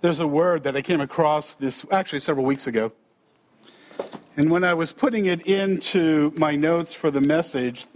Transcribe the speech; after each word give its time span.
there's 0.00 0.20
a 0.20 0.26
word 0.26 0.62
that 0.64 0.76
I 0.76 0.82
came 0.82 1.00
across 1.00 1.54
this 1.54 1.84
actually 1.90 2.20
several 2.20 2.46
weeks 2.46 2.66
ago. 2.66 2.92
And 4.36 4.50
when 4.50 4.62
I 4.62 4.74
was 4.74 4.92
putting 4.92 5.26
it 5.26 5.46
into 5.46 6.32
my 6.36 6.54
notes 6.54 6.94
for 6.94 7.10
the 7.10 7.20
message, 7.20 7.86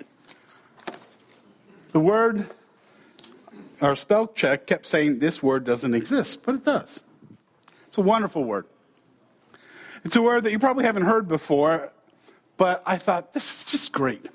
the 1.93 2.01
word, 2.01 2.51
our 3.81 3.95
spell 3.95 4.27
check 4.27 4.67
kept 4.67 4.87
saying 4.87 5.21
this 5.21 5.43
word 5.43 5.65
doesn't 5.65 5.95
exist, 5.95 6.45
but 6.45 6.57
it 6.57 6.65
does. 6.65 7.03
It's 7.87 7.99
a 7.99 8.03
wonderful 8.03 8.43
word. 8.43 8.67
It's 10.05 10.17
a 10.17 10.23
word 10.23 10.43
that 10.43 10.51
you 10.51 10.59
probably 10.59 10.85
haven't 10.85 11.05
heard 11.05 11.29
before, 11.29 11.93
but 12.57 12.83
I 12.85 12.97
thought 12.97 13.35
this 13.35 13.59
is 13.59 13.65
just 13.65 13.93
great 13.93 14.27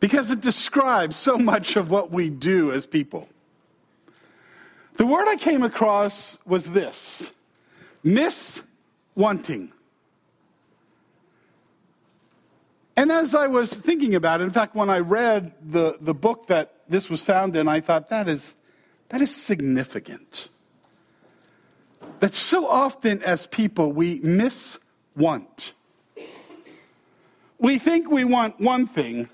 because 0.00 0.30
it 0.30 0.40
describes 0.40 1.16
so 1.16 1.36
much 1.36 1.76
of 1.76 1.90
what 1.90 2.10
we 2.10 2.30
do 2.30 2.72
as 2.72 2.86
people. 2.86 3.28
The 4.96 5.06
word 5.06 5.26
I 5.28 5.36
came 5.36 5.62
across 5.62 6.38
was 6.46 6.70
this 6.70 7.32
miss 8.02 8.62
wanting. 9.14 9.72
And 12.96 13.10
as 13.10 13.34
I 13.34 13.48
was 13.48 13.72
thinking 13.72 14.14
about 14.14 14.40
it, 14.40 14.44
in 14.44 14.50
fact, 14.50 14.76
when 14.76 14.88
I 14.88 14.98
read 14.98 15.52
the, 15.60 15.96
the 16.00 16.14
book 16.14 16.46
that 16.46 16.74
this 16.88 17.10
was 17.10 17.22
found 17.22 17.56
in, 17.56 17.66
I 17.66 17.80
thought 17.80 18.08
that 18.10 18.28
is, 18.28 18.54
that 19.08 19.20
is 19.20 19.34
significant. 19.34 20.48
That 22.20 22.34
so 22.34 22.68
often 22.68 23.20
as 23.22 23.48
people, 23.48 23.90
we 23.90 24.20
miss 24.20 24.78
want. 25.16 25.72
We 27.58 27.78
think 27.78 28.10
we 28.10 28.24
want 28.24 28.60
one 28.60 28.86
thing, 28.86 29.28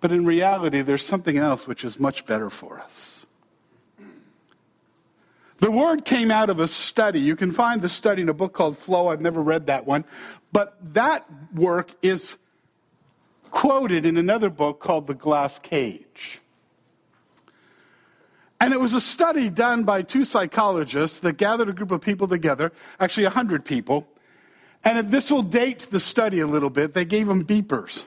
but 0.00 0.12
in 0.12 0.24
reality, 0.24 0.82
there's 0.82 1.04
something 1.04 1.36
else 1.36 1.66
which 1.66 1.84
is 1.84 1.98
much 1.98 2.26
better 2.26 2.50
for 2.50 2.78
us. 2.78 3.17
The 5.58 5.70
word 5.70 6.04
came 6.04 6.30
out 6.30 6.50
of 6.50 6.60
a 6.60 6.68
study. 6.68 7.20
You 7.20 7.34
can 7.34 7.52
find 7.52 7.82
the 7.82 7.88
study 7.88 8.22
in 8.22 8.28
a 8.28 8.34
book 8.34 8.52
called 8.52 8.78
Flow. 8.78 9.08
I've 9.08 9.20
never 9.20 9.42
read 9.42 9.66
that 9.66 9.86
one. 9.86 10.04
But 10.52 10.76
that 10.94 11.26
work 11.52 11.94
is 12.00 12.38
quoted 13.50 14.06
in 14.06 14.16
another 14.16 14.50
book 14.50 14.78
called 14.78 15.06
The 15.08 15.14
Glass 15.14 15.58
Cage. 15.58 16.40
And 18.60 18.72
it 18.72 18.80
was 18.80 18.94
a 18.94 19.00
study 19.00 19.50
done 19.50 19.84
by 19.84 20.02
two 20.02 20.24
psychologists 20.24 21.20
that 21.20 21.36
gathered 21.36 21.68
a 21.68 21.72
group 21.72 21.90
of 21.90 22.00
people 22.00 22.28
together, 22.28 22.72
actually 22.98 23.24
100 23.24 23.64
people. 23.64 24.06
And 24.84 25.10
this 25.10 25.30
will 25.30 25.42
date 25.42 25.88
the 25.90 26.00
study 26.00 26.40
a 26.40 26.46
little 26.46 26.70
bit. 26.70 26.94
They 26.94 27.04
gave 27.04 27.26
them 27.26 27.44
beepers. 27.44 28.04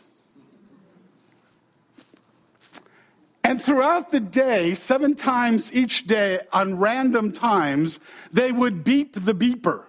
And 3.52 3.62
throughout 3.62 4.12
the 4.12 4.22
day, 4.22 4.74
seven 4.76 5.14
times 5.14 5.74
each 5.74 6.08
day, 6.08 6.40
on 6.54 6.78
random 6.80 7.34
times, 7.34 8.00
they 8.32 8.50
would 8.50 8.86
beep 8.86 9.14
the 9.14 9.36
beeper. 9.36 9.84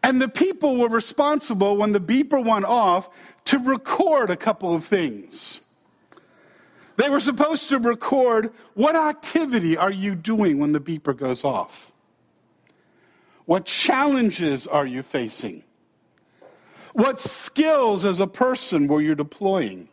And 0.00 0.22
the 0.22 0.28
people 0.28 0.76
were 0.76 0.88
responsible 0.88 1.76
when 1.76 1.90
the 1.90 1.98
beeper 1.98 2.40
went 2.40 2.66
off 2.66 3.10
to 3.46 3.58
record 3.58 4.30
a 4.30 4.36
couple 4.36 4.76
of 4.76 4.84
things. 4.84 5.60
They 6.98 7.08
were 7.08 7.18
supposed 7.18 7.68
to 7.70 7.80
record 7.80 8.52
what 8.74 8.94
activity 8.94 9.76
are 9.76 9.90
you 9.90 10.14
doing 10.14 10.60
when 10.60 10.70
the 10.70 10.78
beeper 10.78 11.16
goes 11.16 11.42
off? 11.42 11.90
What 13.44 13.64
challenges 13.64 14.68
are 14.68 14.86
you 14.86 15.02
facing? 15.02 15.64
What 16.92 17.18
skills 17.18 18.04
as 18.04 18.20
a 18.20 18.28
person 18.28 18.86
were 18.86 19.02
you 19.02 19.16
deploying? 19.16 19.88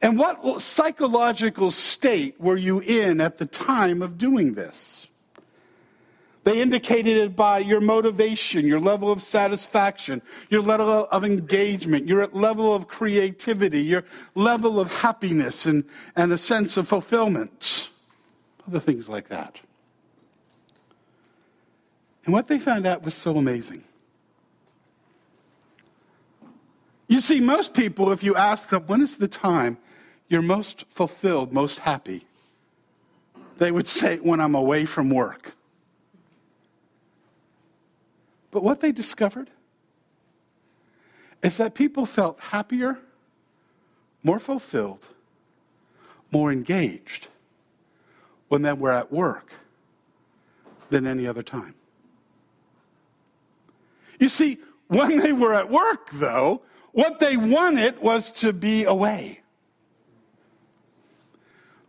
And 0.00 0.18
what 0.18 0.62
psychological 0.62 1.70
state 1.70 2.40
were 2.40 2.56
you 2.56 2.78
in 2.80 3.20
at 3.20 3.38
the 3.38 3.46
time 3.46 4.00
of 4.00 4.16
doing 4.16 4.54
this? 4.54 5.08
They 6.44 6.62
indicated 6.62 7.16
it 7.18 7.36
by 7.36 7.58
your 7.58 7.80
motivation, 7.80 8.64
your 8.64 8.80
level 8.80 9.12
of 9.12 9.20
satisfaction, 9.20 10.22
your 10.48 10.62
level 10.62 11.06
of 11.10 11.24
engagement, 11.24 12.06
your 12.06 12.28
level 12.28 12.74
of 12.74 12.88
creativity, 12.88 13.82
your 13.82 14.04
level 14.34 14.80
of 14.80 15.00
happiness 15.02 15.66
and, 15.66 15.84
and 16.16 16.32
a 16.32 16.38
sense 16.38 16.76
of 16.76 16.88
fulfillment, 16.88 17.90
other 18.66 18.80
things 18.80 19.08
like 19.08 19.28
that. 19.28 19.60
And 22.24 22.32
what 22.32 22.46
they 22.46 22.58
found 22.58 22.86
out 22.86 23.02
was 23.02 23.14
so 23.14 23.36
amazing. 23.36 23.84
You 27.08 27.20
see, 27.20 27.40
most 27.40 27.74
people, 27.74 28.12
if 28.12 28.22
you 28.22 28.36
ask 28.36 28.68
them, 28.68 28.84
when 28.86 29.02
is 29.02 29.16
the 29.16 29.28
time 29.28 29.76
you're 30.28 30.42
most 30.42 30.84
fulfilled, 30.88 31.52
most 31.52 31.80
happy? 31.80 32.26
They 33.58 33.72
would 33.72 33.86
say, 33.86 34.18
when 34.18 34.40
I'm 34.40 34.54
away 34.54 34.84
from 34.84 35.10
work. 35.10 35.54
But 38.50 38.62
what 38.62 38.80
they 38.80 38.92
discovered 38.92 39.50
is 41.42 41.56
that 41.56 41.74
people 41.74 42.06
felt 42.06 42.40
happier, 42.40 42.98
more 44.22 44.38
fulfilled, 44.38 45.08
more 46.30 46.52
engaged 46.52 47.28
when 48.48 48.62
they 48.62 48.72
were 48.72 48.90
at 48.90 49.12
work 49.12 49.52
than 50.90 51.06
any 51.06 51.26
other 51.26 51.42
time. 51.42 51.74
You 54.18 54.28
see, 54.28 54.58
when 54.88 55.18
they 55.18 55.32
were 55.32 55.54
at 55.54 55.70
work, 55.70 56.10
though, 56.12 56.62
what 56.92 57.18
they 57.18 57.36
wanted 57.36 58.00
was 58.00 58.32
to 58.32 58.52
be 58.52 58.84
away. 58.84 59.42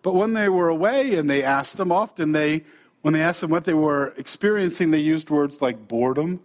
But 0.01 0.15
when 0.15 0.33
they 0.33 0.49
were 0.49 0.69
away 0.69 1.15
and 1.15 1.29
they 1.29 1.43
asked 1.43 1.77
them, 1.77 1.91
often 1.91 2.31
they, 2.31 2.63
when 3.01 3.13
they 3.13 3.21
asked 3.21 3.41
them 3.41 3.49
what 3.49 3.65
they 3.65 3.73
were 3.73 4.13
experiencing, 4.17 4.91
they 4.91 4.99
used 4.99 5.29
words 5.29 5.61
like 5.61 5.87
boredom, 5.87 6.41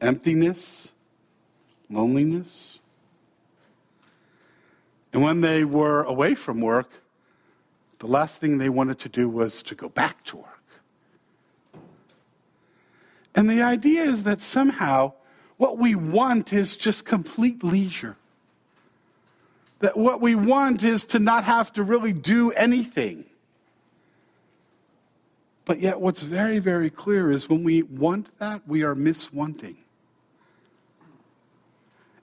emptiness, 0.00 0.92
loneliness. 1.90 2.80
And 5.12 5.22
when 5.22 5.42
they 5.42 5.64
were 5.64 6.02
away 6.02 6.34
from 6.34 6.60
work, 6.60 6.90
the 7.98 8.06
last 8.06 8.40
thing 8.40 8.58
they 8.58 8.68
wanted 8.68 8.98
to 9.00 9.08
do 9.08 9.28
was 9.28 9.62
to 9.64 9.74
go 9.74 9.88
back 9.88 10.24
to 10.24 10.38
work. 10.38 10.48
And 13.34 13.50
the 13.50 13.62
idea 13.62 14.02
is 14.02 14.24
that 14.24 14.40
somehow 14.40 15.12
what 15.56 15.78
we 15.78 15.94
want 15.94 16.52
is 16.52 16.76
just 16.76 17.04
complete 17.04 17.62
leisure 17.62 18.16
that 19.84 19.98
what 19.98 20.18
we 20.18 20.34
want 20.34 20.82
is 20.82 21.04
to 21.04 21.18
not 21.18 21.44
have 21.44 21.70
to 21.70 21.82
really 21.82 22.14
do 22.14 22.50
anything. 22.52 23.26
But 25.66 25.78
yet, 25.78 26.00
what's 26.00 26.22
very, 26.22 26.58
very 26.58 26.88
clear 26.88 27.30
is 27.30 27.50
when 27.50 27.64
we 27.64 27.82
want 27.82 28.38
that, 28.38 28.66
we 28.66 28.82
are 28.82 28.94
miswanting. 28.94 29.76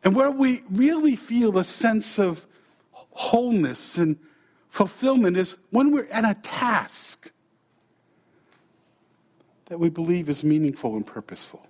And 0.03 0.15
where 0.15 0.31
we 0.31 0.63
really 0.71 1.15
feel 1.15 1.55
a 1.59 1.63
sense 1.63 2.17
of 2.17 2.47
wholeness 2.93 3.99
and 3.99 4.17
fulfillment 4.69 5.37
is 5.37 5.55
when 5.69 5.91
we're 5.91 6.07
at 6.07 6.25
a 6.25 6.33
task 6.41 7.31
that 9.65 9.77
we 9.77 9.89
believe 9.89 10.29
is 10.29 10.43
meaningful 10.43 10.95
and 10.95 11.05
purposeful. 11.05 11.63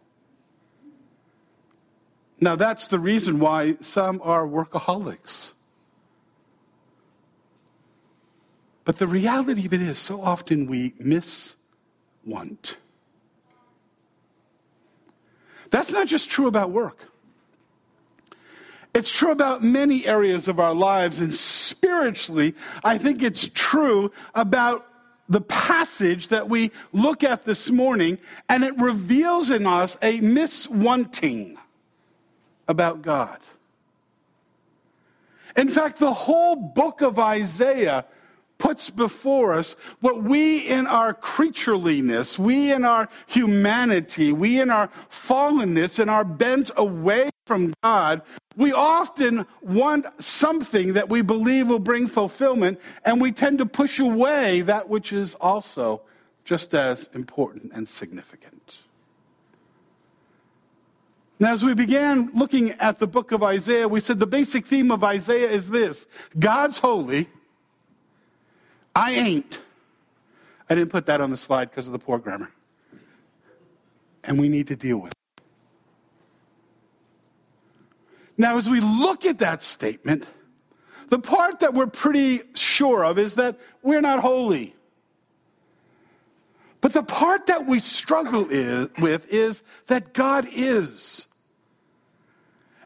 Now, 2.39 2.55
that's 2.55 2.87
the 2.87 2.97
reason 2.97 3.39
why 3.39 3.75
some 3.81 4.21
are 4.23 4.47
workaholics. 4.47 5.51
But 8.83 8.97
the 8.97 9.07
reality 9.07 9.65
of 9.65 9.73
it 9.73 9.81
is, 9.81 9.99
so 9.99 10.21
often 10.21 10.65
we 10.65 10.93
miss 10.99 11.55
want. 12.25 12.77
That's 15.69 15.91
not 15.91 16.07
just 16.07 16.29
true 16.29 16.47
about 16.47 16.71
work. 16.71 17.07
It's 18.93 19.09
true 19.09 19.31
about 19.31 19.63
many 19.63 20.05
areas 20.05 20.47
of 20.47 20.59
our 20.59 20.75
lives, 20.75 21.21
and 21.21 21.33
spiritually, 21.33 22.55
I 22.83 22.97
think 22.97 23.23
it's 23.23 23.49
true 23.53 24.11
about 24.35 24.85
the 25.29 25.39
passage 25.39 26.27
that 26.27 26.49
we 26.49 26.71
look 26.91 27.23
at 27.23 27.45
this 27.45 27.69
morning, 27.69 28.17
and 28.49 28.65
it 28.65 28.77
reveals 28.77 29.49
in 29.49 29.65
us 29.65 29.95
a 30.01 30.19
miswanting 30.19 31.55
about 32.67 33.01
God. 33.01 33.39
In 35.55 35.69
fact, 35.69 35.99
the 35.99 36.11
whole 36.11 36.57
book 36.57 37.01
of 37.01 37.17
Isaiah 37.17 38.05
puts 38.61 38.91
before 38.91 39.53
us 39.53 39.75
what 40.01 40.21
we 40.21 40.59
in 40.59 40.85
our 40.85 41.15
creatureliness, 41.15 42.37
we 42.37 42.71
in 42.71 42.85
our 42.85 43.09
humanity, 43.25 44.31
we 44.31 44.61
in 44.61 44.69
our 44.69 44.87
fallenness 45.09 45.97
and 45.97 46.11
our 46.11 46.23
bent 46.23 46.69
away 46.77 47.31
from 47.47 47.73
God, 47.81 48.21
we 48.55 48.71
often 48.71 49.47
want 49.61 50.05
something 50.23 50.93
that 50.93 51.09
we 51.09 51.23
believe 51.23 51.69
will 51.69 51.79
bring 51.79 52.05
fulfillment, 52.05 52.79
and 53.03 53.19
we 53.19 53.31
tend 53.31 53.57
to 53.57 53.65
push 53.65 53.99
away 53.99 54.61
that 54.61 54.87
which 54.87 55.11
is 55.11 55.33
also 55.35 56.03
just 56.45 56.75
as 56.75 57.09
important 57.15 57.71
and 57.73 57.89
significant. 57.89 58.77
Now, 61.39 61.51
as 61.51 61.65
we 61.65 61.73
began 61.73 62.29
looking 62.35 62.73
at 62.73 62.99
the 62.99 63.07
book 63.07 63.31
of 63.31 63.41
Isaiah, 63.41 63.87
we 63.87 63.99
said 63.99 64.19
the 64.19 64.27
basic 64.27 64.67
theme 64.67 64.91
of 64.91 65.03
Isaiah 65.03 65.49
is 65.49 65.71
this 65.71 66.05
God's 66.37 66.77
holy 66.77 67.27
I 68.95 69.13
ain't. 69.13 69.59
I 70.69 70.75
didn't 70.75 70.91
put 70.91 71.05
that 71.07 71.21
on 71.21 71.31
the 71.31 71.37
slide 71.37 71.69
because 71.69 71.87
of 71.87 71.93
the 71.93 71.99
poor 71.99 72.17
grammar. 72.17 72.51
And 74.23 74.39
we 74.39 74.49
need 74.49 74.67
to 74.67 74.75
deal 74.75 74.97
with 74.97 75.11
it. 75.11 75.43
Now, 78.37 78.57
as 78.57 78.69
we 78.69 78.79
look 78.79 79.25
at 79.25 79.39
that 79.39 79.63
statement, 79.63 80.25
the 81.09 81.19
part 81.19 81.59
that 81.59 81.73
we're 81.73 81.87
pretty 81.87 82.41
sure 82.55 83.03
of 83.03 83.19
is 83.19 83.35
that 83.35 83.59
we're 83.83 84.01
not 84.01 84.19
holy. 84.19 84.75
But 86.79 86.93
the 86.93 87.03
part 87.03 87.47
that 87.47 87.67
we 87.67 87.79
struggle 87.79 88.47
is, 88.49 88.89
with 88.99 89.31
is 89.31 89.61
that 89.87 90.13
God 90.13 90.47
is. 90.51 91.27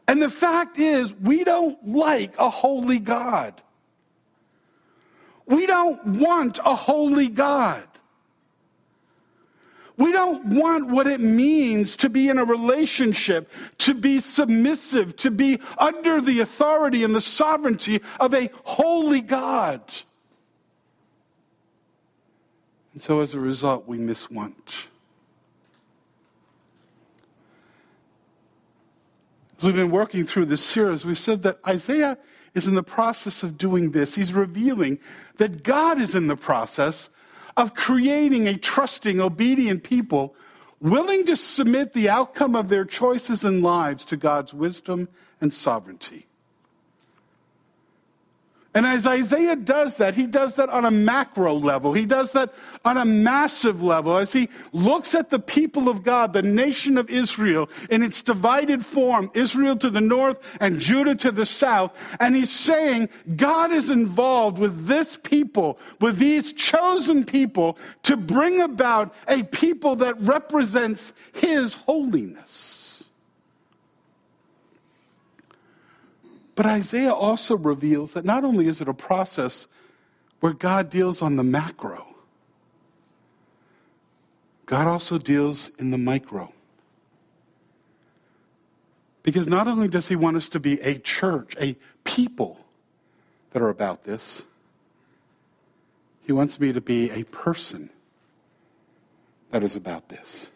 And 0.06 0.20
the 0.20 0.28
fact 0.28 0.78
is, 0.78 1.14
we 1.14 1.44
don't 1.44 1.82
like 1.86 2.36
a 2.38 2.50
holy 2.50 2.98
God. 2.98 3.62
We 5.46 5.66
don't 5.66 6.04
want 6.04 6.58
a 6.64 6.74
holy 6.74 7.28
God. 7.28 7.86
We 9.96 10.12
don't 10.12 10.46
want 10.46 10.88
what 10.88 11.06
it 11.06 11.20
means 11.20 11.96
to 11.96 12.10
be 12.10 12.28
in 12.28 12.38
a 12.38 12.44
relationship, 12.44 13.50
to 13.78 13.94
be 13.94 14.20
submissive, 14.20 15.16
to 15.16 15.30
be 15.30 15.58
under 15.78 16.20
the 16.20 16.40
authority 16.40 17.02
and 17.02 17.14
the 17.14 17.20
sovereignty 17.20 18.02
of 18.20 18.34
a 18.34 18.50
holy 18.64 19.22
God. 19.22 19.80
And 22.92 23.02
so 23.02 23.20
as 23.20 23.34
a 23.34 23.40
result, 23.40 23.86
we 23.86 23.98
miswant. 23.98 24.86
As 29.56 29.64
we've 29.64 29.74
been 29.74 29.90
working 29.90 30.26
through 30.26 30.46
this 30.46 30.62
series, 30.62 31.06
we 31.06 31.14
said 31.14 31.42
that 31.42 31.58
Isaiah 31.66 32.18
is 32.56 32.66
in 32.66 32.74
the 32.74 32.82
process 32.82 33.42
of 33.42 33.58
doing 33.58 33.90
this. 33.90 34.14
He's 34.14 34.32
revealing 34.32 34.98
that 35.36 35.62
God 35.62 36.00
is 36.00 36.14
in 36.14 36.26
the 36.26 36.36
process 36.36 37.10
of 37.56 37.74
creating 37.74 38.48
a 38.48 38.56
trusting, 38.56 39.20
obedient 39.20 39.84
people 39.84 40.34
willing 40.80 41.24
to 41.26 41.36
submit 41.36 41.92
the 41.92 42.08
outcome 42.08 42.56
of 42.56 42.68
their 42.68 42.84
choices 42.84 43.44
and 43.44 43.62
lives 43.62 44.04
to 44.06 44.16
God's 44.16 44.52
wisdom 44.52 45.08
and 45.40 45.52
sovereignty. 45.52 46.25
And 48.76 48.84
as 48.84 49.06
Isaiah 49.06 49.56
does 49.56 49.96
that, 49.96 50.16
he 50.16 50.26
does 50.26 50.56
that 50.56 50.68
on 50.68 50.84
a 50.84 50.90
macro 50.90 51.54
level. 51.54 51.94
He 51.94 52.04
does 52.04 52.32
that 52.32 52.52
on 52.84 52.98
a 52.98 53.06
massive 53.06 53.82
level 53.82 54.18
as 54.18 54.34
he 54.34 54.50
looks 54.70 55.14
at 55.14 55.30
the 55.30 55.38
people 55.38 55.88
of 55.88 56.02
God, 56.02 56.34
the 56.34 56.42
nation 56.42 56.98
of 56.98 57.08
Israel 57.08 57.70
in 57.88 58.02
its 58.02 58.20
divided 58.20 58.84
form, 58.84 59.30
Israel 59.32 59.76
to 59.78 59.88
the 59.88 60.02
north 60.02 60.58
and 60.60 60.78
Judah 60.78 61.14
to 61.14 61.32
the 61.32 61.46
south. 61.46 61.96
And 62.20 62.36
he's 62.36 62.50
saying 62.50 63.08
God 63.34 63.72
is 63.72 63.88
involved 63.88 64.58
with 64.58 64.84
this 64.84 65.16
people, 65.16 65.78
with 65.98 66.18
these 66.18 66.52
chosen 66.52 67.24
people 67.24 67.78
to 68.02 68.14
bring 68.14 68.60
about 68.60 69.14
a 69.26 69.44
people 69.44 69.96
that 69.96 70.20
represents 70.20 71.14
his 71.32 71.72
holiness. 71.72 72.75
But 76.56 76.66
Isaiah 76.66 77.12
also 77.12 77.56
reveals 77.56 78.14
that 78.14 78.24
not 78.24 78.42
only 78.42 78.66
is 78.66 78.80
it 78.80 78.88
a 78.88 78.94
process 78.94 79.68
where 80.40 80.54
God 80.54 80.90
deals 80.90 81.22
on 81.22 81.36
the 81.36 81.44
macro, 81.44 82.06
God 84.64 84.86
also 84.86 85.18
deals 85.18 85.70
in 85.78 85.90
the 85.90 85.98
micro. 85.98 86.52
Because 89.22 89.46
not 89.46 89.68
only 89.68 89.86
does 89.86 90.08
he 90.08 90.16
want 90.16 90.36
us 90.36 90.48
to 90.48 90.58
be 90.58 90.80
a 90.80 90.98
church, 90.98 91.54
a 91.60 91.76
people 92.04 92.64
that 93.50 93.62
are 93.62 93.68
about 93.68 94.04
this, 94.04 94.44
he 96.22 96.32
wants 96.32 96.58
me 96.58 96.72
to 96.72 96.80
be 96.80 97.10
a 97.10 97.24
person 97.24 97.90
that 99.50 99.62
is 99.62 99.76
about 99.76 100.08
this. 100.08 100.50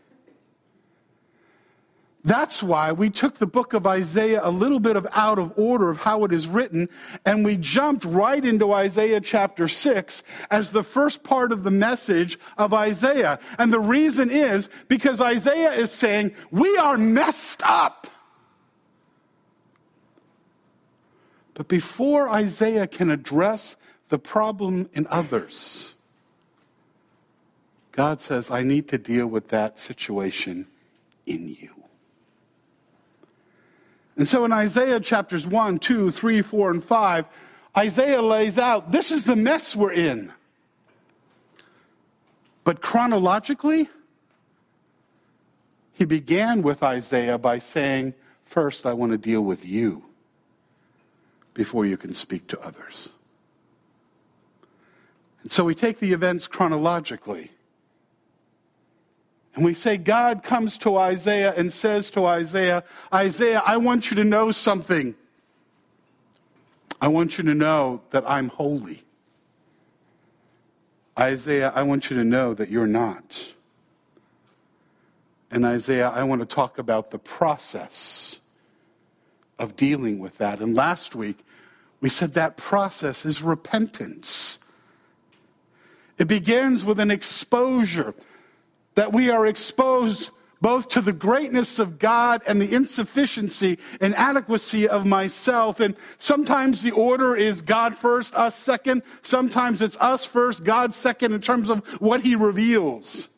That's 2.23 2.63
why 2.63 2.93
we 2.93 3.09
took 3.09 3.39
the 3.39 3.47
book 3.47 3.73
of 3.73 3.87
Isaiah 3.87 4.41
a 4.43 4.51
little 4.51 4.79
bit 4.79 4.97
of 4.97 5.07
out 5.13 5.39
of 5.39 5.55
order 5.57 5.89
of 5.89 5.97
how 5.99 6.25
it 6.25 6.33
is 6.33 6.47
written, 6.47 6.91
and 7.25 7.45
we 7.47 7.57
jumped 7.57 8.05
right 8.05 8.45
into 8.45 8.73
Isaiah 8.73 9.23
chapter 9.23 9.67
6 9.67 10.23
as 10.51 10.71
the 10.71 10.83
first 10.83 11.23
part 11.23 11.51
of 11.51 11.65
the 11.65 11.71
message 11.71 12.39
of 12.59 12.75
Isaiah. 12.75 13.39
And 13.59 13.73
the 13.73 13.81
reason 13.81 14.31
is 14.31 14.69
because 14.87 15.21
Isaiah 15.21 15.73
is 15.73 15.91
saying, 15.91 16.35
we 16.51 16.77
are 16.77 16.99
messed 16.99 17.63
up. 17.65 18.07
But 21.55 21.69
before 21.69 22.29
Isaiah 22.29 22.87
can 22.87 23.11
address 23.11 23.77
the 24.11 24.19
problem 24.19 24.91
in 24.93 25.07
others, 25.09 25.95
God 27.93 28.21
says, 28.21 28.51
I 28.51 28.63
need 28.63 28.89
to 28.89 28.99
deal 28.99 29.27
with 29.27 29.49
that 29.49 29.79
situation 29.79 30.67
in 31.25 31.49
you. 31.49 31.80
And 34.21 34.29
so 34.29 34.45
in 34.45 34.53
Isaiah 34.53 35.01
chapters 35.01 35.47
1, 35.47 35.79
2, 35.79 36.11
3, 36.11 36.43
4, 36.43 36.71
and 36.73 36.85
5, 36.85 37.25
Isaiah 37.75 38.21
lays 38.21 38.59
out 38.59 38.93
this 38.93 39.11
is 39.11 39.25
the 39.25 39.35
mess 39.35 39.75
we're 39.75 39.95
in. 39.95 40.31
But 42.63 42.83
chronologically, 42.83 43.89
he 45.95 46.05
began 46.05 46.61
with 46.61 46.83
Isaiah 46.83 47.39
by 47.39 47.61
saying, 47.61 48.13
First, 48.45 48.85
I 48.85 48.93
want 48.93 49.13
to 49.13 49.17
deal 49.17 49.41
with 49.41 49.65
you 49.65 50.05
before 51.55 51.87
you 51.87 51.97
can 51.97 52.13
speak 52.13 52.47
to 52.49 52.61
others. 52.61 53.09
And 55.43 55.51
so 55.51 55.65
we 55.65 55.75
take 55.75 55.99
the 55.99 56.13
events 56.13 56.47
chronologically. 56.47 57.53
And 59.55 59.65
we 59.65 59.75
say, 59.75 59.97
God 59.97 60.43
comes 60.43 60.79
to 60.79 60.97
Isaiah 60.97 61.53
and 61.57 61.73
says 61.73 62.11
to 62.13 62.25
Isaiah, 62.27 62.85
Isaiah, 63.13 63.63
I 63.67 63.79
want 63.79 64.11
you 64.11 64.17
to 64.17 64.25
know 64.25 64.51
something. 64.51 65.17
I 67.01 67.09
want 67.09 67.39
you 67.39 67.45
to 67.45 67.55
know 67.55 68.03
that 68.11 68.29
I'm 68.31 68.49
holy. 68.49 69.03
Isaiah, 71.19 71.73
I 71.75 71.83
want 71.83 72.11
you 72.11 72.17
to 72.17 72.25
know 72.25 72.55
that 72.55 72.71
you're 72.71 72.87
not. 72.87 73.53
And 75.51 75.65
Isaiah, 75.65 76.09
I 76.09 76.23
want 76.23 76.41
to 76.41 76.47
talk 76.47 76.79
about 76.79 77.11
the 77.11 77.19
process 77.19 78.41
of 79.59 79.77
dealing 79.77 80.21
with 80.21 80.39
that. 80.39 80.61
And 80.61 80.75
last 80.75 81.17
week, 81.17 81.45
we 82.01 82.09
said 82.09 82.35
that 82.35 82.57
process 82.57 83.27
is 83.27 83.43
repentance. 83.43 84.59
It 86.19 86.29
begins 86.29 86.85
with 86.85 87.01
an 87.01 87.11
exposure 87.11 88.15
that 89.01 89.15
we 89.15 89.31
are 89.31 89.47
exposed 89.47 90.29
both 90.61 90.89
to 90.89 91.01
the 91.01 91.15
greatness 91.15 91.79
of 91.79 91.99
God 91.99 92.43
and 92.47 92.61
the 92.61 92.71
insufficiency 92.71 93.79
and 93.99 94.15
adequacy 94.15 94.87
of 94.87 95.07
myself. 95.07 95.81
And 95.81 95.97
sometimes 96.19 96.83
the 96.83 96.91
order 96.91 97.35
is 97.35 97.63
God 97.63 97.97
first, 97.97 98.35
us 98.35 98.55
second. 98.55 99.03
Sometimes 99.23 99.81
it's 99.81 99.97
us 99.97 100.27
first, 100.27 100.65
God 100.65 100.93
second 100.93 101.33
in 101.33 101.41
terms 101.41 101.71
of 101.71 101.79
what 101.99 102.21
he 102.21 102.35
reveals. 102.35 103.31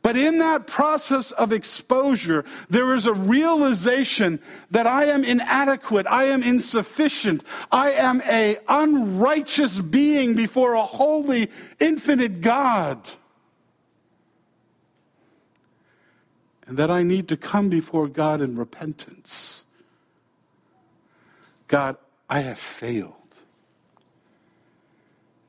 But 0.00 0.16
in 0.16 0.38
that 0.38 0.66
process 0.66 1.30
of 1.32 1.52
exposure, 1.52 2.46
there 2.70 2.94
is 2.94 3.04
a 3.04 3.12
realization 3.12 4.40
that 4.70 4.86
I 4.86 5.08
am 5.08 5.24
inadequate. 5.24 6.06
I 6.06 6.24
am 6.24 6.42
insufficient. 6.42 7.44
I 7.70 7.90
am 7.90 8.22
a 8.22 8.56
unrighteous 8.66 9.82
being 9.82 10.34
before 10.34 10.72
a 10.72 10.86
holy, 10.86 11.50
infinite 11.78 12.40
God. 12.40 13.10
And 16.66 16.76
that 16.76 16.90
I 16.90 17.02
need 17.02 17.28
to 17.28 17.36
come 17.36 17.68
before 17.68 18.08
God 18.08 18.40
in 18.40 18.56
repentance. 18.56 19.64
God, 21.68 21.96
I 22.28 22.40
have 22.40 22.58
failed. 22.58 23.12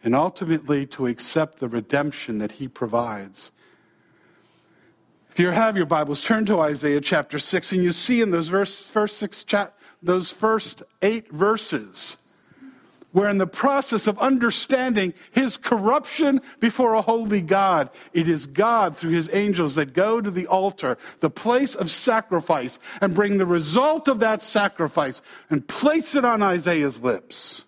And 0.03 0.15
ultimately 0.15 0.85
to 0.87 1.07
accept 1.07 1.59
the 1.59 1.67
redemption 1.67 2.37
that 2.37 2.53
He 2.53 2.67
provides. 2.67 3.51
If 5.31 5.39
you 5.39 5.49
have 5.49 5.75
your 5.75 5.85
Bibles, 5.85 6.23
turn 6.23 6.45
to 6.45 6.59
Isaiah 6.59 7.01
chapter 7.01 7.39
6, 7.39 7.71
and 7.71 7.83
you 7.83 7.91
see 7.91 8.21
in 8.21 8.31
those 8.31 8.47
verse, 8.47 8.89
first 8.89 9.17
six 9.17 9.45
those 10.01 10.31
first 10.31 10.83
eight 11.01 11.31
verses 11.31 12.17
we're 13.17 13.29
in 13.29 13.39
the 13.39 13.47
process 13.47 14.05
of 14.05 14.19
understanding 14.19 15.11
his 15.31 15.57
corruption 15.57 16.39
before 16.59 16.93
a 16.93 17.01
holy 17.01 17.41
God. 17.41 17.89
It 18.13 18.27
is 18.27 18.45
God, 18.45 18.95
through 18.95 19.13
his 19.13 19.27
angels, 19.33 19.73
that 19.73 19.93
go 19.93 20.21
to 20.21 20.29
the 20.29 20.45
altar, 20.45 20.99
the 21.19 21.31
place 21.31 21.73
of 21.73 21.89
sacrifice, 21.89 22.77
and 23.01 23.15
bring 23.15 23.39
the 23.39 23.45
result 23.47 24.07
of 24.07 24.19
that 24.19 24.43
sacrifice 24.43 25.23
and 25.49 25.67
place 25.67 26.13
it 26.13 26.25
on 26.25 26.43
Isaiah's 26.43 27.01
lips. 27.01 27.65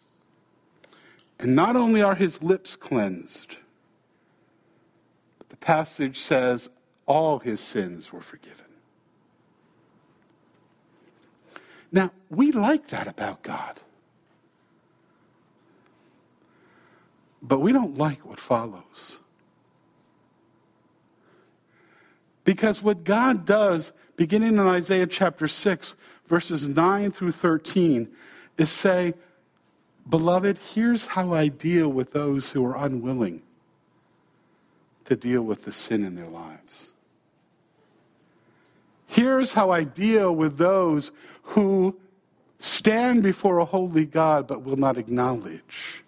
And 1.39 1.55
not 1.55 1.75
only 1.75 2.03
are 2.03 2.13
his 2.13 2.43
lips 2.43 2.75
cleansed, 2.75 3.57
but 5.39 5.49
the 5.49 5.57
passage 5.57 6.19
says 6.19 6.69
all 7.07 7.39
his 7.39 7.59
sins 7.59 8.13
were 8.13 8.21
forgiven. 8.21 8.67
Now, 11.91 12.11
we 12.29 12.51
like 12.51 12.89
that 12.89 13.07
about 13.07 13.41
God. 13.41 13.79
But 17.41 17.59
we 17.59 17.71
don't 17.71 17.97
like 17.97 18.25
what 18.25 18.39
follows. 18.39 19.19
Because 22.43 22.81
what 22.81 23.03
God 23.03 23.45
does, 23.45 23.91
beginning 24.15 24.53
in 24.53 24.59
Isaiah 24.59 25.07
chapter 25.07 25.47
6, 25.47 25.95
verses 26.25 26.67
9 26.67 27.11
through 27.11 27.31
13, 27.31 28.09
is 28.57 28.69
say, 28.69 29.13
Beloved, 30.07 30.57
here's 30.73 31.05
how 31.05 31.33
I 31.33 31.47
deal 31.47 31.89
with 31.89 32.11
those 32.13 32.51
who 32.51 32.65
are 32.65 32.83
unwilling 32.83 33.43
to 35.05 35.15
deal 35.15 35.43
with 35.43 35.65
the 35.65 35.71
sin 35.71 36.03
in 36.03 36.15
their 36.15 36.27
lives. 36.27 36.91
Here's 39.05 39.53
how 39.53 39.71
I 39.71 39.83
deal 39.83 40.35
with 40.35 40.57
those 40.57 41.11
who 41.41 41.99
stand 42.57 43.23
before 43.23 43.59
a 43.59 43.65
holy 43.65 44.05
God 44.05 44.47
but 44.47 44.63
will 44.63 44.77
not 44.77 44.97
acknowledge 44.97 46.03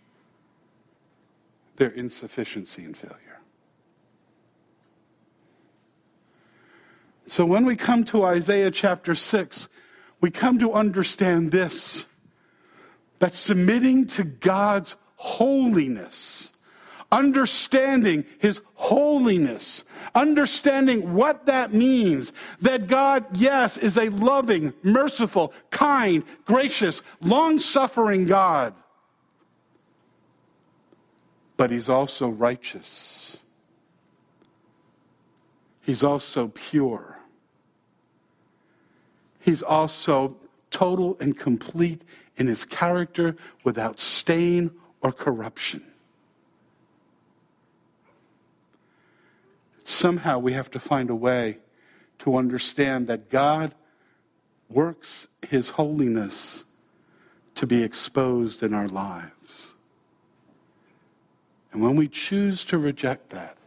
their 1.77 1.89
insufficiency 1.89 2.83
and 2.83 2.95
failure. 2.95 3.39
So 7.25 7.45
when 7.45 7.65
we 7.65 7.75
come 7.75 8.03
to 8.05 8.23
Isaiah 8.23 8.71
chapter 8.71 9.15
6, 9.15 9.69
we 10.19 10.31
come 10.31 10.59
to 10.59 10.73
understand 10.73 11.51
this 11.51 12.05
that 13.19 13.33
submitting 13.35 14.07
to 14.07 14.23
God's 14.23 14.95
holiness, 15.15 16.51
understanding 17.11 18.25
his 18.39 18.61
holiness, 18.73 19.83
understanding 20.15 21.13
what 21.13 21.45
that 21.45 21.71
means, 21.71 22.33
that 22.61 22.87
God, 22.87 23.37
yes, 23.37 23.77
is 23.77 23.95
a 23.95 24.09
loving, 24.09 24.73
merciful, 24.81 25.53
kind, 25.69 26.23
gracious, 26.45 27.03
long 27.21 27.59
suffering 27.59 28.25
God, 28.25 28.73
but 31.61 31.69
he's 31.69 31.89
also 31.89 32.27
righteous. 32.27 33.39
He's 35.81 36.03
also 36.03 36.47
pure. 36.47 37.19
He's 39.39 39.61
also 39.61 40.37
total 40.71 41.17
and 41.19 41.37
complete 41.37 42.01
in 42.35 42.47
his 42.47 42.65
character 42.65 43.35
without 43.63 43.99
stain 43.99 44.71
or 45.03 45.11
corruption. 45.11 45.83
Somehow 49.83 50.39
we 50.39 50.53
have 50.53 50.71
to 50.71 50.79
find 50.79 51.11
a 51.11 51.15
way 51.15 51.59
to 52.17 52.37
understand 52.37 53.05
that 53.05 53.29
God 53.29 53.75
works 54.67 55.27
his 55.47 55.69
holiness 55.69 56.65
to 57.53 57.67
be 57.67 57.83
exposed 57.83 58.63
in 58.63 58.73
our 58.73 58.87
lives. 58.87 59.40
And 61.71 61.81
when 61.81 61.95
we 61.95 62.07
choose 62.07 62.65
to 62.65 62.77
reject 62.77 63.29
that, 63.29 63.57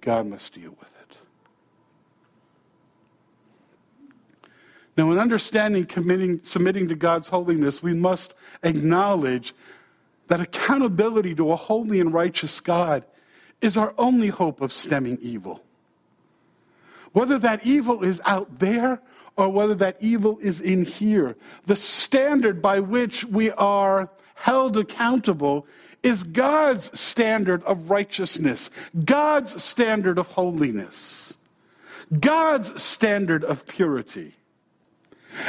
God 0.00 0.26
must 0.26 0.54
deal 0.54 0.70
with 0.70 0.88
it. 1.00 1.16
Now, 4.96 5.10
in 5.12 5.18
understanding, 5.18 5.86
committing, 5.86 6.40
submitting 6.42 6.88
to 6.88 6.94
God's 6.94 7.28
holiness, 7.28 7.82
we 7.82 7.94
must 7.94 8.34
acknowledge 8.62 9.54
that 10.28 10.40
accountability 10.40 11.34
to 11.36 11.52
a 11.52 11.56
holy 11.56 12.00
and 12.00 12.12
righteous 12.12 12.60
God 12.60 13.04
is 13.60 13.76
our 13.76 13.94
only 13.96 14.28
hope 14.28 14.60
of 14.60 14.72
stemming 14.72 15.18
evil. 15.22 15.62
Whether 17.12 17.38
that 17.38 17.66
evil 17.66 18.02
is 18.02 18.20
out 18.24 18.58
there 18.58 19.00
or 19.36 19.48
whether 19.48 19.74
that 19.74 19.96
evil 20.00 20.38
is 20.40 20.60
in 20.60 20.84
here, 20.84 21.36
the 21.66 21.76
standard 21.76 22.60
by 22.60 22.80
which 22.80 23.24
we 23.24 23.50
are 23.52 24.10
held 24.34 24.76
accountable 24.76 25.66
is 26.02 26.24
God's 26.24 26.98
standard 26.98 27.62
of 27.64 27.90
righteousness, 27.90 28.70
God's 29.04 29.62
standard 29.62 30.18
of 30.18 30.28
holiness, 30.28 31.38
God's 32.18 32.82
standard 32.82 33.44
of 33.44 33.66
purity. 33.66 34.34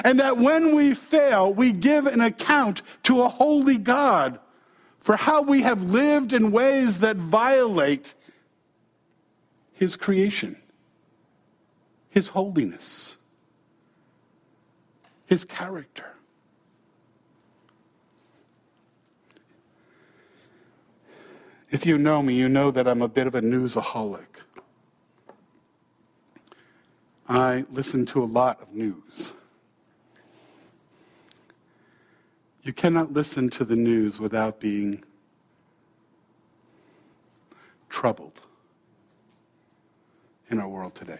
And 0.03 0.19
that 0.19 0.37
when 0.37 0.75
we 0.75 0.93
fail, 0.93 1.53
we 1.53 1.71
give 1.73 2.07
an 2.07 2.21
account 2.21 2.81
to 3.03 3.21
a 3.21 3.29
holy 3.29 3.77
God 3.77 4.39
for 4.99 5.17
how 5.17 5.41
we 5.41 5.63
have 5.63 5.83
lived 5.83 6.31
in 6.31 6.51
ways 6.51 6.99
that 6.99 7.17
violate 7.17 8.13
his 9.73 9.97
creation, 9.97 10.55
his 12.13 12.27
holiness, 12.27 13.17
his 15.25 15.43
character. 15.43 16.13
If 21.71 21.87
you 21.87 21.97
know 21.97 22.21
me, 22.21 22.35
you 22.35 22.47
know 22.47 22.69
that 22.69 22.87
I'm 22.87 23.01
a 23.01 23.07
bit 23.07 23.25
of 23.25 23.33
a 23.33 23.41
newsaholic. 23.41 24.27
I 27.27 27.65
listen 27.71 28.05
to 28.05 28.23
a 28.23 28.25
lot 28.25 28.61
of 28.61 28.71
news. 28.71 29.33
You 32.61 32.73
cannot 32.73 33.11
listen 33.11 33.49
to 33.49 33.65
the 33.65 33.75
news 33.75 34.19
without 34.19 34.59
being 34.59 35.03
troubled 37.89 38.39
in 40.51 40.59
our 40.59 40.69
world 40.69 40.93
today. 40.93 41.17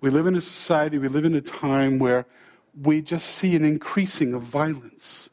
We 0.00 0.10
live 0.10 0.26
in 0.26 0.36
a 0.36 0.40
society, 0.40 0.98
we 0.98 1.08
live 1.08 1.24
in 1.24 1.34
a 1.34 1.40
time 1.40 1.98
where 1.98 2.26
we 2.80 3.00
just 3.00 3.26
see 3.26 3.56
an 3.56 3.64
increasing 3.64 4.34
of 4.34 4.42
violence, 4.42 5.30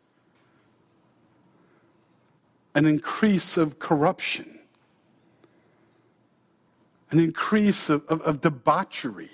an 2.73 2.85
increase 2.85 3.57
of 3.57 3.79
corruption, 3.79 4.59
an 7.11 7.19
increase 7.19 7.89
of, 7.89 8.05
of, 8.07 8.21
of 8.21 8.41
debauchery. 8.41 9.29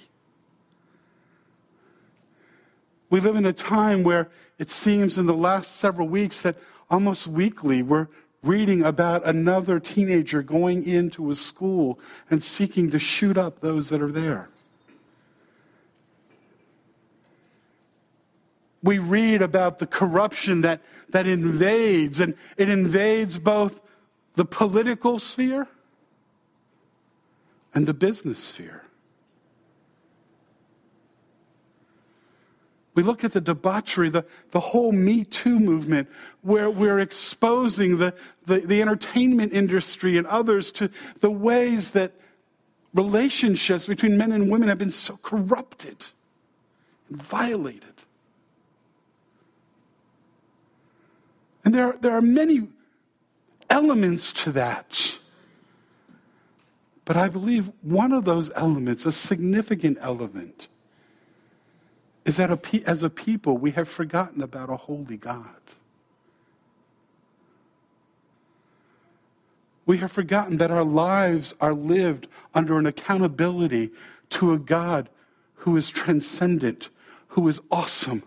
We 3.10 3.20
live 3.20 3.36
in 3.36 3.46
a 3.46 3.54
time 3.54 4.04
where 4.04 4.30
it 4.58 4.70
seems 4.70 5.18
in 5.18 5.26
the 5.26 5.34
last 5.34 5.78
several 5.78 6.08
weeks 6.08 6.42
that 6.42 6.58
almost 6.90 7.28
weekly 7.28 7.82
we're 7.82 8.08
reading 8.42 8.84
about 8.84 9.26
another 9.26 9.80
teenager 9.80 10.42
going 10.42 10.88
into 10.88 11.30
a 11.30 11.36
school 11.36 12.00
and 12.30 12.42
seeking 12.42 12.90
to 12.90 13.00
shoot 13.00 13.38
up 13.38 13.60
those 13.60 13.90
that 13.90 14.02
are 14.02 14.12
there. 14.12 14.50
We 18.82 18.98
read 18.98 19.42
about 19.42 19.80
the 19.80 19.88
corruption 19.88 20.62
that, 20.62 20.82
that 21.10 21.28
invades, 21.28 22.20
and 22.20 22.36
it 22.58 22.70
invades 22.70 23.38
both 23.38 23.82
the 24.36 24.46
political 24.46 25.20
sphere 25.20 25.68
and 27.74 27.86
the 27.86 27.94
business 27.94 28.40
sphere. 28.40 28.84
We 32.96 33.04
look 33.04 33.24
at 33.24 33.34
the 33.34 33.42
debauchery, 33.42 34.10
the, 34.10 34.26
the 34.52 34.60
whole 34.60 34.92
Me 34.92 35.24
Too 35.24 35.60
movement, 35.60 36.10
where 36.42 36.70
we're 36.70 37.00
exposing 37.00 37.98
the, 37.98 38.14
the, 38.46 38.60
the 38.60 38.82
entertainment 38.82 39.54
industry 39.54 40.18
and 40.18 40.28
others 40.28 40.72
to 40.74 40.90
the 41.20 41.32
ways 41.32 41.92
that 41.92 42.14
relationships 42.94 43.86
between 43.86 44.18
men 44.18 44.32
and 44.32 44.50
women 44.50 44.68
have 44.68 44.80
been 44.80 44.92
so 44.92 45.18
corrupted 45.18 46.08
and 47.08 47.22
violated. 47.22 47.88
And 51.70 51.76
there, 51.76 51.96
there 52.02 52.14
are 52.14 52.22
many 52.22 52.68
elements 53.70 54.34
to 54.34 54.52
that. 54.54 55.20
But 57.06 57.16
I 57.16 57.30
believe 57.30 57.72
one 57.84 58.12
of 58.12 58.26
those 58.26 58.50
elements, 58.56 59.06
a 59.06 59.12
significant 59.12 60.00
element, 60.02 60.68
is 62.26 62.38
that 62.38 62.50
a, 62.50 62.90
as 62.90 63.04
a 63.04 63.10
people, 63.12 63.60
we 63.60 63.70
have 63.70 63.88
forgotten 63.88 64.42
about 64.42 64.72
a 64.72 64.78
holy 64.78 65.16
God. 65.16 65.62
We 69.86 70.00
have 70.00 70.12
forgotten 70.12 70.58
that 70.58 70.72
our 70.72 70.84
lives 70.84 71.54
are 71.62 71.76
lived 71.76 72.28
under 72.56 72.80
an 72.80 72.88
accountability 72.88 73.92
to 74.32 74.54
a 74.54 74.58
God 74.58 75.08
who 75.58 75.78
is 75.78 75.92
transcendent, 75.92 76.90
who 77.28 77.48
is 77.48 77.62
awesome, 77.70 78.24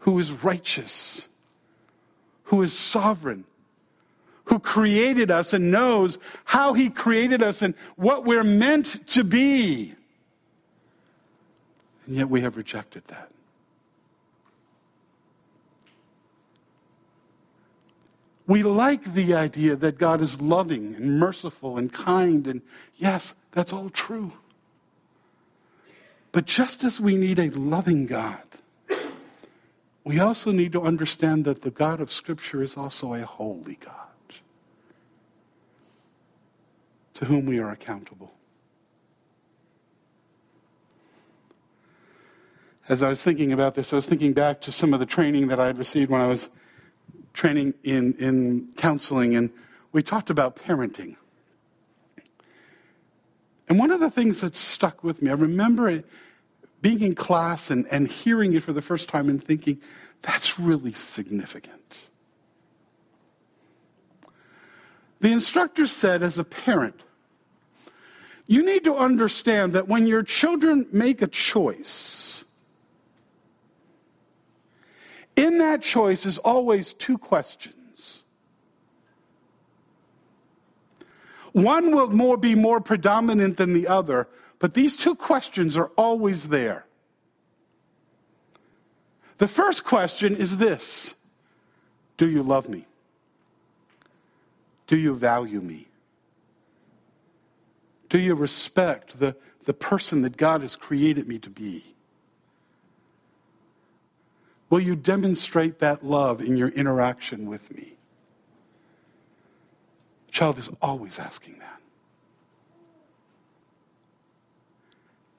who 0.00 0.18
is 0.18 0.30
righteous, 0.30 1.26
who 2.44 2.62
is 2.62 2.72
sovereign, 2.72 3.44
who 4.44 4.58
created 4.58 5.30
us 5.30 5.52
and 5.52 5.70
knows 5.70 6.18
how 6.44 6.74
he 6.74 6.90
created 6.90 7.42
us 7.42 7.62
and 7.62 7.74
what 7.96 8.24
we're 8.24 8.44
meant 8.44 9.06
to 9.08 9.24
be. 9.24 9.94
And 12.06 12.16
yet 12.16 12.28
we 12.28 12.42
have 12.42 12.56
rejected 12.56 13.04
that. 13.06 13.30
We 18.46 18.62
like 18.62 19.14
the 19.14 19.34
idea 19.34 19.74
that 19.76 19.96
God 19.96 20.20
is 20.20 20.40
loving 20.40 20.94
and 20.94 21.18
merciful 21.18 21.78
and 21.78 21.90
kind, 21.90 22.46
and 22.46 22.60
yes, 22.94 23.34
that's 23.52 23.72
all 23.72 23.88
true. 23.88 24.32
But 26.30 26.44
just 26.44 26.84
as 26.84 27.00
we 27.00 27.16
need 27.16 27.38
a 27.38 27.48
loving 27.50 28.06
God, 28.06 28.43
we 30.04 30.20
also 30.20 30.50
need 30.52 30.72
to 30.72 30.82
understand 30.82 31.44
that 31.46 31.62
the 31.62 31.70
God 31.70 32.00
of 32.00 32.12
Scripture 32.12 32.62
is 32.62 32.76
also 32.76 33.14
a 33.14 33.24
holy 33.24 33.76
God. 33.76 34.04
to 37.14 37.24
whom 37.24 37.46
we 37.46 37.58
are 37.58 37.70
accountable. 37.70 38.34
As 42.88 43.02
I 43.02 43.08
was 43.08 43.22
thinking 43.22 43.52
about 43.52 43.76
this, 43.76 43.92
I 43.92 43.96
was 43.96 44.04
thinking 44.04 44.34
back 44.34 44.60
to 44.62 44.72
some 44.72 44.92
of 44.92 45.00
the 45.00 45.06
training 45.06 45.46
that 45.48 45.58
I 45.58 45.66
had 45.66 45.78
received 45.78 46.10
when 46.10 46.20
I 46.20 46.26
was 46.26 46.50
training 47.32 47.74
in, 47.82 48.14
in 48.18 48.72
counseling, 48.76 49.34
and 49.34 49.50
we 49.92 50.02
talked 50.02 50.28
about 50.28 50.56
parenting. 50.56 51.16
And 53.68 53.78
one 53.78 53.90
of 53.90 54.00
the 54.00 54.10
things 54.10 54.42
that 54.42 54.54
stuck 54.54 55.02
with 55.02 55.22
me, 55.22 55.30
I 55.30 55.34
remember 55.34 55.88
it, 55.88 56.06
being 56.84 57.00
in 57.00 57.14
class 57.14 57.70
and, 57.70 57.86
and 57.90 58.06
hearing 58.08 58.52
it 58.52 58.62
for 58.62 58.74
the 58.74 58.82
first 58.82 59.08
time 59.08 59.30
and 59.30 59.42
thinking, 59.42 59.80
that's 60.20 60.58
really 60.60 60.92
significant. 60.92 61.80
The 65.20 65.32
instructor 65.32 65.86
said, 65.86 66.22
as 66.22 66.38
a 66.38 66.44
parent, 66.44 67.02
you 68.46 68.62
need 68.62 68.84
to 68.84 68.94
understand 68.96 69.72
that 69.72 69.88
when 69.88 70.06
your 70.06 70.22
children 70.22 70.86
make 70.92 71.22
a 71.22 71.26
choice, 71.26 72.44
in 75.36 75.56
that 75.56 75.80
choice 75.80 76.26
is 76.26 76.36
always 76.36 76.92
two 76.92 77.16
questions. 77.16 78.24
One 81.52 81.96
will 81.96 82.10
more 82.10 82.36
be 82.36 82.54
more 82.54 82.78
predominant 82.78 83.56
than 83.56 83.72
the 83.72 83.88
other, 83.88 84.28
but 84.58 84.74
these 84.74 84.96
two 84.96 85.14
questions 85.14 85.76
are 85.76 85.90
always 85.96 86.48
there. 86.48 86.86
The 89.38 89.48
first 89.48 89.84
question 89.84 90.36
is 90.36 90.56
this 90.58 91.14
Do 92.16 92.28
you 92.28 92.42
love 92.42 92.68
me? 92.68 92.86
Do 94.86 94.96
you 94.96 95.14
value 95.14 95.60
me? 95.60 95.88
Do 98.08 98.18
you 98.18 98.34
respect 98.34 99.18
the, 99.18 99.34
the 99.64 99.74
person 99.74 100.22
that 100.22 100.36
God 100.36 100.60
has 100.60 100.76
created 100.76 101.26
me 101.26 101.38
to 101.40 101.50
be? 101.50 101.94
Will 104.70 104.80
you 104.80 104.94
demonstrate 104.94 105.80
that 105.80 106.04
love 106.04 106.40
in 106.40 106.56
your 106.56 106.68
interaction 106.68 107.46
with 107.46 107.74
me? 107.74 107.94
child 110.34 110.58
is 110.58 110.68
always 110.82 111.18
asking 111.18 111.58
that. 111.60 111.80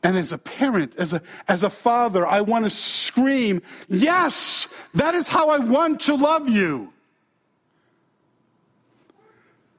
And 0.06 0.20
as 0.20 0.32
a 0.32 0.38
parent, 0.38 0.94
as 1.00 1.14
a, 1.14 1.22
as 1.48 1.64
a 1.64 1.70
father, 1.72 2.28
I 2.28 2.42
want 2.42 2.66
to 2.66 2.70
scream, 2.70 3.64
Yes, 3.90 4.68
that 4.94 5.16
is 5.16 5.30
how 5.30 5.50
I 5.50 5.58
want 5.58 6.02
to 6.02 6.14
love 6.14 6.48
you. 6.48 6.94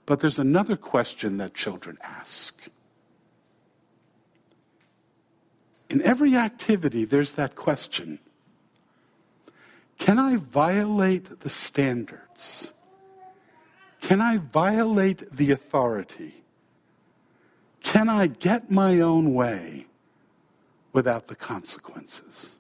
But 0.05 0.19
there's 0.19 0.41
another 0.41 0.77
question 0.77 1.37
that 1.37 1.55
children 1.55 1.97
ask. 2.03 2.61
In 5.89 6.03
every 6.03 6.35
activity, 6.35 7.05
there's 7.05 7.35
that 7.35 7.55
question 7.55 8.19
Can 9.97 10.19
I 10.19 10.39
violate 10.39 11.39
the 11.39 11.49
standards? 11.49 12.73
Can 14.01 14.21
I 14.21 14.39
violate 14.39 15.31
the 15.31 15.53
authority? 15.53 16.43
Can 17.85 18.09
I 18.09 18.27
get 18.27 18.73
my 18.73 18.99
own 18.99 19.33
way 19.33 19.87
without 20.97 21.27
the 21.27 21.37
consequences? 21.37 22.57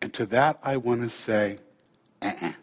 And 0.00 0.12
to 0.14 0.26
that, 0.26 0.58
I 0.60 0.76
want 0.76 1.02
to 1.02 1.08
say, 1.08 1.58
uh-uh. 2.20 2.54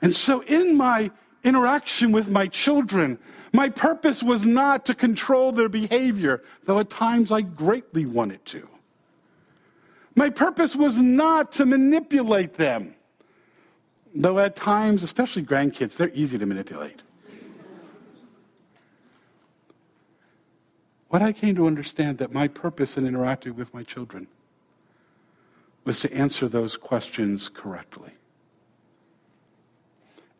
And 0.00 0.14
so, 0.14 0.42
in 0.42 0.76
my 0.76 1.10
interaction 1.42 2.12
with 2.12 2.30
my 2.30 2.46
children, 2.46 3.18
my 3.52 3.68
purpose 3.68 4.22
was 4.22 4.44
not 4.44 4.86
to 4.86 4.94
control 4.94 5.50
their 5.50 5.68
behavior, 5.68 6.42
though 6.64 6.78
at 6.78 6.90
times 6.90 7.32
I 7.32 7.40
greatly 7.40 8.06
wanted 8.06 8.44
to. 8.46 8.68
My 10.14 10.30
purpose 10.30 10.76
was 10.76 10.98
not 10.98 11.50
to 11.52 11.66
manipulate 11.66 12.54
them, 12.54 12.94
though 14.14 14.38
at 14.38 14.54
times, 14.54 15.02
especially 15.02 15.42
grandkids, 15.42 15.96
they're 15.96 16.12
easy 16.14 16.38
to 16.38 16.46
manipulate. 16.46 17.03
What 21.14 21.22
I 21.22 21.32
came 21.32 21.54
to 21.54 21.68
understand 21.68 22.18
that 22.18 22.32
my 22.32 22.48
purpose 22.48 22.96
in 22.96 23.06
interacting 23.06 23.54
with 23.54 23.72
my 23.72 23.84
children 23.84 24.26
was 25.84 26.00
to 26.00 26.12
answer 26.12 26.48
those 26.48 26.76
questions 26.76 27.48
correctly. 27.48 28.10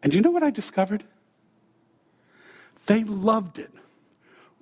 And 0.02 0.12
you 0.12 0.20
know 0.20 0.32
what 0.32 0.42
I 0.42 0.50
discovered? 0.50 1.04
They 2.86 3.04
loved 3.04 3.60
it 3.60 3.70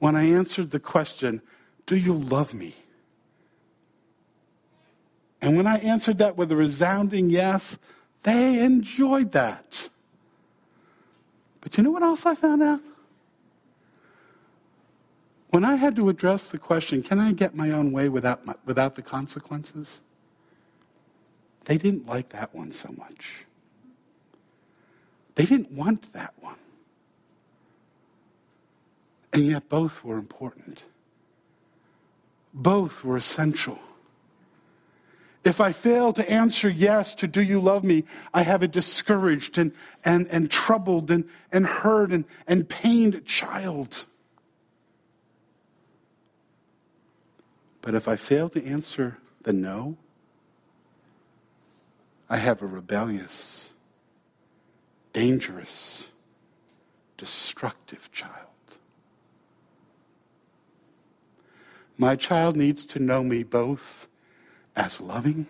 when 0.01 0.14
I 0.14 0.25
answered 0.25 0.70
the 0.70 0.79
question, 0.79 1.40
Do 1.87 1.96
you 1.96 2.12
love 2.12 2.53
me? 2.53 2.75
And 5.40 5.57
when 5.57 5.66
I 5.66 5.79
answered 5.79 6.18
that 6.18 6.37
with 6.37 6.53
a 6.53 6.57
resounding 6.57 7.31
yes, 7.31 7.79
they 8.22 8.62
enjoyed 8.62 9.33
that. 9.33 9.88
But 11.62 11.79
you 11.79 11.83
know 11.83 11.90
what 11.90 12.03
else 12.03 12.27
I 12.27 12.35
found 12.35 12.62
out? 12.62 12.81
When 15.53 15.67
I 15.67 15.75
had 15.75 15.97
to 15.97 16.09
address 16.09 16.47
the 16.47 16.57
question, 16.57 17.03
can 17.03 17.21
I 17.21 17.33
get 17.33 17.55
my 17.55 17.73
own 17.73 17.93
way 17.93 18.09
without, 18.09 18.47
my, 18.47 18.55
without 18.65 18.95
the 18.95 19.03
consequences? 19.03 20.01
They 21.67 21.77
didn't 21.77 22.07
like 22.07 22.31
that 22.31 22.55
one 22.55 22.73
so 22.73 22.91
much. 22.97 23.45
They 25.35 25.45
didn't 25.45 25.71
want 25.71 26.15
that 26.15 26.33
one. 26.41 26.57
And 29.35 29.45
yet 29.45 29.69
both 29.69 30.03
were 30.03 30.17
important. 30.17 30.85
Both 32.55 33.05
were 33.05 33.19
essential. 33.19 33.79
If 35.45 35.61
I 35.61 35.73
fail 35.73 36.15
to 36.15 36.31
answer 36.31 36.71
yes 36.71 37.15
to 37.17 37.27
do 37.27 37.43
you 37.43 37.61
love 37.61 37.85
me, 37.85 38.05
I 38.33 38.41
have 38.41 38.62
a 38.62 38.69
discouraged 38.69 39.59
and, 39.59 39.73
and, 40.03 40.27
and 40.29 40.51
troubled 40.51 41.11
and, 41.11 41.29
and 41.53 41.67
hurt 41.67 42.11
and, 42.11 42.25
and 42.47 42.67
pained 42.67 43.27
child. 43.27 44.07
But 47.83 47.97
if 47.97 48.09
I 48.09 48.16
fail 48.16 48.49
to 48.51 48.64
answer 48.64 49.18
the 49.42 49.53
no, 49.53 49.97
I 52.31 52.37
have 52.38 52.62
a 52.62 52.66
rebellious, 52.66 53.75
dangerous, 55.12 56.11
destructive 57.18 58.11
child. 58.12 58.47
My 61.99 62.16
child 62.16 62.57
needs 62.57 62.85
to 62.87 62.99
know 62.99 63.23
me 63.23 63.42
both 63.42 64.09
as 64.75 65.01
loving 65.01 65.47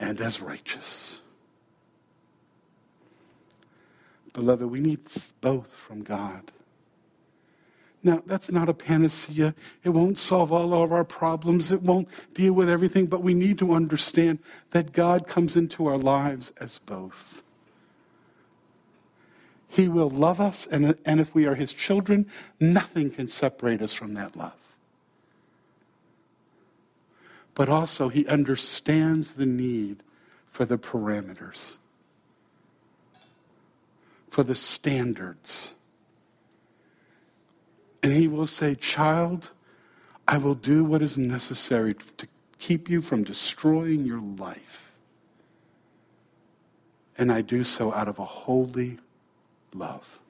and 0.00 0.20
as 0.20 0.40
righteous. 0.40 1.20
Beloved, 4.32 4.66
we 4.66 4.80
need 4.80 5.00
both 5.40 5.72
from 5.72 6.02
God. 6.02 6.50
Now, 8.02 8.22
that's 8.24 8.50
not 8.50 8.68
a 8.68 8.74
panacea. 8.74 9.54
It 9.82 9.88
won't 9.90 10.18
solve 10.18 10.52
all 10.52 10.72
of 10.72 10.92
our 10.92 11.04
problems. 11.04 11.72
It 11.72 11.82
won't 11.82 12.08
deal 12.32 12.52
with 12.52 12.70
everything, 12.70 13.06
but 13.06 13.22
we 13.22 13.34
need 13.34 13.58
to 13.58 13.72
understand 13.72 14.38
that 14.70 14.92
God 14.92 15.26
comes 15.26 15.56
into 15.56 15.86
our 15.86 15.98
lives 15.98 16.52
as 16.60 16.78
both. 16.78 17.42
He 19.66 19.88
will 19.88 20.08
love 20.08 20.40
us, 20.40 20.66
and, 20.66 20.96
and 21.04 21.20
if 21.20 21.34
we 21.34 21.44
are 21.46 21.56
His 21.56 21.72
children, 21.72 22.26
nothing 22.60 23.10
can 23.10 23.26
separate 23.26 23.82
us 23.82 23.92
from 23.92 24.14
that 24.14 24.36
love. 24.36 24.52
But 27.54 27.68
also, 27.68 28.08
He 28.08 28.26
understands 28.28 29.34
the 29.34 29.46
need 29.46 30.04
for 30.48 30.64
the 30.64 30.78
parameters, 30.78 31.76
for 34.30 34.44
the 34.44 34.54
standards 34.54 35.74
and 38.08 38.16
he 38.16 38.26
will 38.26 38.46
say, 38.46 38.74
Child, 38.74 39.50
I 40.26 40.38
will 40.38 40.54
do 40.54 40.82
what 40.82 41.02
is 41.02 41.18
necessary 41.18 41.94
to 42.16 42.26
keep 42.58 42.88
you 42.88 43.02
from 43.02 43.22
destroying 43.22 44.06
your 44.06 44.22
life. 44.22 44.92
And 47.18 47.30
I 47.30 47.42
do 47.42 47.64
so 47.64 47.92
out 47.92 48.08
of 48.08 48.18
a 48.18 48.24
holy 48.24 48.98
love. 49.74 50.20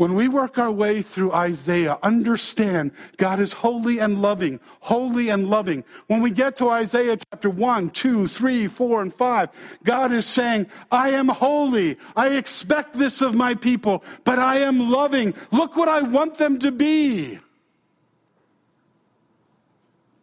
When 0.00 0.14
we 0.14 0.28
work 0.28 0.56
our 0.56 0.72
way 0.72 1.02
through 1.02 1.32
Isaiah, 1.32 1.98
understand 2.02 2.92
God 3.18 3.38
is 3.38 3.52
holy 3.52 3.98
and 3.98 4.22
loving, 4.22 4.58
holy 4.80 5.28
and 5.28 5.50
loving. 5.50 5.84
When 6.06 6.22
we 6.22 6.30
get 6.30 6.56
to 6.56 6.70
Isaiah 6.70 7.18
chapter 7.18 7.50
1, 7.50 7.90
2, 7.90 8.26
3, 8.26 8.66
4, 8.66 9.02
and 9.02 9.12
5, 9.14 9.78
God 9.84 10.10
is 10.10 10.24
saying, 10.24 10.68
I 10.90 11.10
am 11.10 11.28
holy. 11.28 11.98
I 12.16 12.28
expect 12.28 12.94
this 12.94 13.20
of 13.20 13.34
my 13.34 13.52
people, 13.54 14.02
but 14.24 14.38
I 14.38 14.60
am 14.60 14.90
loving. 14.90 15.34
Look 15.50 15.76
what 15.76 15.90
I 15.90 16.00
want 16.00 16.38
them 16.38 16.58
to 16.60 16.72
be. 16.72 17.38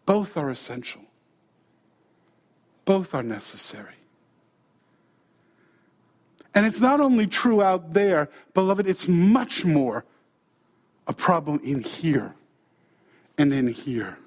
Both 0.07 0.37
are 0.37 0.49
essential. 0.49 1.03
Both 2.83 3.13
are 3.13 3.21
necessary. 3.21 3.96
And 6.58 6.65
it's 6.65 6.80
not 6.80 7.00
only 7.00 7.28
true 7.28 7.62
out 7.62 7.93
there, 7.93 8.30
beloved, 8.56 8.88
it's 8.88 9.08
much 9.08 9.63
more 9.63 10.06
a 11.06 11.13
problem 11.13 11.62
in 11.63 11.84
here 11.84 12.34
and 13.38 13.54
in 13.54 13.67
here. 13.67 14.17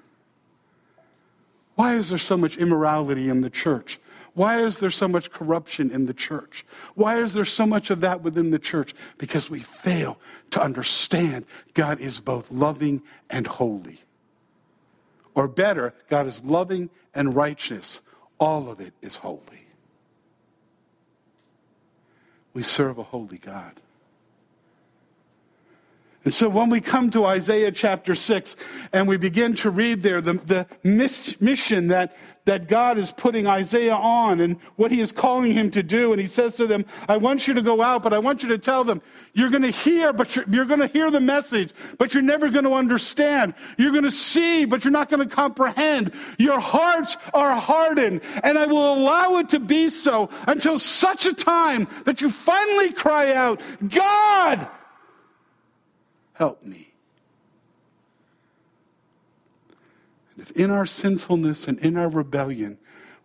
Why 1.75 1.95
is 1.95 2.07
there 2.07 2.17
so 2.17 2.37
much 2.37 2.55
immorality 2.55 3.27
in 3.27 3.41
the 3.41 3.49
church? 3.49 3.99
Why 4.33 4.61
is 4.61 4.77
there 4.77 4.89
so 4.89 5.09
much 5.09 5.29
corruption 5.29 5.91
in 5.91 6.05
the 6.05 6.13
church? 6.13 6.65
Why 6.95 7.19
is 7.19 7.33
there 7.33 7.43
so 7.43 7.65
much 7.65 7.89
of 7.89 7.99
that 7.99 8.21
within 8.21 8.51
the 8.51 8.59
church? 8.59 8.95
Because 9.17 9.49
we 9.49 9.59
fail 9.59 10.17
to 10.51 10.63
understand 10.63 11.45
God 11.73 11.99
is 11.99 12.21
both 12.21 12.49
loving 12.49 13.01
and 13.29 13.45
holy. 13.45 13.99
Or 15.35 15.49
better, 15.49 15.93
God 16.07 16.27
is 16.27 16.45
loving 16.45 16.91
and 17.13 17.35
righteous. 17.35 17.99
All 18.39 18.69
of 18.69 18.79
it 18.79 18.93
is 19.01 19.17
holy. 19.17 19.67
We 22.53 22.63
serve 22.63 22.97
a 22.97 23.03
holy 23.03 23.37
God. 23.37 23.73
And 26.23 26.33
so 26.33 26.49
when 26.49 26.69
we 26.69 26.81
come 26.81 27.09
to 27.11 27.25
Isaiah 27.25 27.71
chapter 27.71 28.13
6 28.13 28.55
and 28.93 29.07
we 29.07 29.17
begin 29.17 29.55
to 29.55 29.71
read 29.71 30.03
there 30.03 30.21
the, 30.21 30.33
the 30.33 30.67
mission 30.83 31.87
that, 31.87 32.15
that 32.45 32.67
God 32.67 32.99
is 32.99 33.11
putting 33.11 33.47
Isaiah 33.47 33.95
on 33.95 34.39
and 34.39 34.59
what 34.75 34.91
he 34.91 35.01
is 35.01 35.11
calling 35.11 35.51
him 35.51 35.71
to 35.71 35.81
do, 35.81 36.11
and 36.11 36.21
he 36.21 36.27
says 36.27 36.55
to 36.57 36.67
them, 36.67 36.85
I 37.09 37.17
want 37.17 37.47
you 37.47 37.55
to 37.55 37.63
go 37.63 37.81
out, 37.81 38.03
but 38.03 38.13
I 38.13 38.19
want 38.19 38.43
you 38.43 38.49
to 38.49 38.59
tell 38.59 38.83
them, 38.83 39.01
you're 39.33 39.49
going 39.49 39.63
to 39.63 39.71
hear, 39.71 40.13
but 40.13 40.35
you're, 40.35 40.45
you're 40.47 40.65
going 40.65 40.79
to 40.79 40.87
hear 40.87 41.09
the 41.09 41.19
message, 41.19 41.73
but 41.97 42.13
you're 42.13 42.21
never 42.21 42.49
going 42.49 42.65
to 42.65 42.73
understand. 42.73 43.55
You're 43.79 43.91
going 43.91 44.03
to 44.03 44.11
see, 44.11 44.65
but 44.65 44.85
you're 44.85 44.91
not 44.91 45.09
going 45.09 45.27
to 45.27 45.35
comprehend. 45.35 46.13
Your 46.37 46.59
hearts 46.59 47.17
are 47.33 47.55
hardened, 47.55 48.21
and 48.43 48.59
I 48.59 48.67
will 48.67 48.93
allow 48.93 49.39
it 49.39 49.49
to 49.49 49.59
be 49.59 49.89
so 49.89 50.29
until 50.45 50.77
such 50.77 51.25
a 51.25 51.33
time 51.33 51.87
that 52.05 52.21
you 52.21 52.29
finally 52.29 52.93
cry 52.93 53.33
out, 53.33 53.59
God! 53.87 54.67
Help 56.41 56.63
me. 56.63 56.91
And 60.33 60.41
if 60.41 60.49
in 60.53 60.71
our 60.71 60.87
sinfulness 60.87 61.67
and 61.67 61.77
in 61.77 61.97
our 61.97 62.09
rebellion 62.09 62.79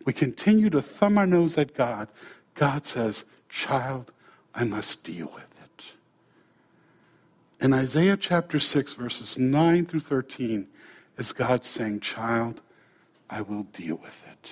we 0.05 0.13
continue 0.13 0.69
to 0.69 0.83
thumb 0.83 1.17
our 1.17 1.25
nose 1.25 1.57
at 1.57 1.73
God, 1.73 2.09
God 2.53 2.85
says, 2.85 3.25
Child, 3.49 4.11
I 4.53 4.65
must 4.65 5.03
deal 5.03 5.31
with 5.33 5.59
it. 5.63 5.85
In 7.59 7.73
Isaiah 7.73 8.17
chapter 8.17 8.59
6, 8.59 8.93
verses 8.93 9.35
9 9.35 9.87
through 9.87 10.01
13, 10.01 10.67
is 11.17 11.33
God 11.33 11.65
saying, 11.65 12.01
Child, 12.01 12.61
I 13.31 13.41
will 13.41 13.63
deal 13.63 13.95
with 13.95 14.23
it. 14.31 14.51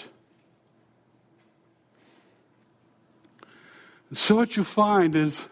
And 4.10 4.18
so, 4.18 4.38
what 4.38 4.58
you 4.58 4.64
find 4.64 5.14
is 5.14 5.50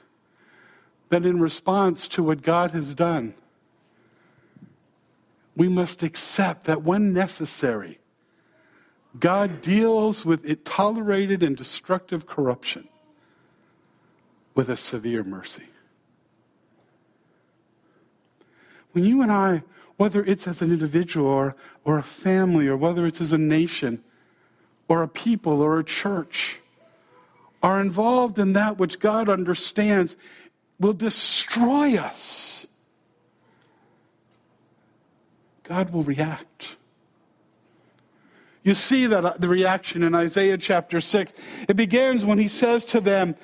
that 1.14 1.26
in 1.28 1.40
response 1.40 2.08
to 2.08 2.24
what 2.24 2.42
God 2.42 2.72
has 2.72 2.96
done, 2.96 3.36
we 5.56 5.70
must 5.70 6.02
accept 6.02 6.64
that 6.66 6.82
when 6.82 7.14
necessary, 7.14 8.00
God 9.20 9.62
deals 9.62 10.26
with 10.26 10.44
it 10.44 10.66
tolerated 10.66 11.44
and 11.44 11.56
destructive 11.56 12.26
corruption 12.26 12.88
with 14.56 14.70
a 14.70 14.76
severe 14.76 15.24
mercy. 15.24 15.68
When 18.94 19.06
you 19.06 19.22
and 19.22 19.32
I, 19.32 19.62
whether 19.98 20.24
it's 20.24 20.48
as 20.48 20.64
an 20.64 20.72
individual 20.72 21.28
or, 21.28 21.56
or 21.84 22.00
a 22.00 22.04
family, 22.04 22.68
or 22.68 22.76
whether 22.76 23.06
it's 23.06 23.22
as 23.22 23.32
a 23.32 23.38
nation, 23.38 24.04
or 24.88 25.04
a 25.04 25.08
people, 25.08 25.62
or 25.62 25.78
a 25.78 25.84
church, 25.84 26.60
are 27.62 27.80
involved 27.80 28.40
in 28.40 28.54
that 28.54 28.80
which 28.80 29.00
God 29.00 29.30
understands 29.30 30.18
will 30.84 30.94
destroy 30.94 31.96
us, 31.96 32.68
God 35.64 35.92
will 35.92 36.04
react. 36.04 36.76
You 38.64 38.76
see 38.76 39.08
that 39.08 39.26
uh, 39.26 39.34
the 39.38 39.48
reaction 39.48 40.04
in 40.04 40.14
Isaiah 40.14 40.58
chapter 40.58 41.02
6. 41.02 41.34
It 41.68 41.76
begins 41.76 42.24
when 42.24 42.38
he 42.38 42.48
says 42.48 42.86
to 42.86 43.02
them, 43.02 43.36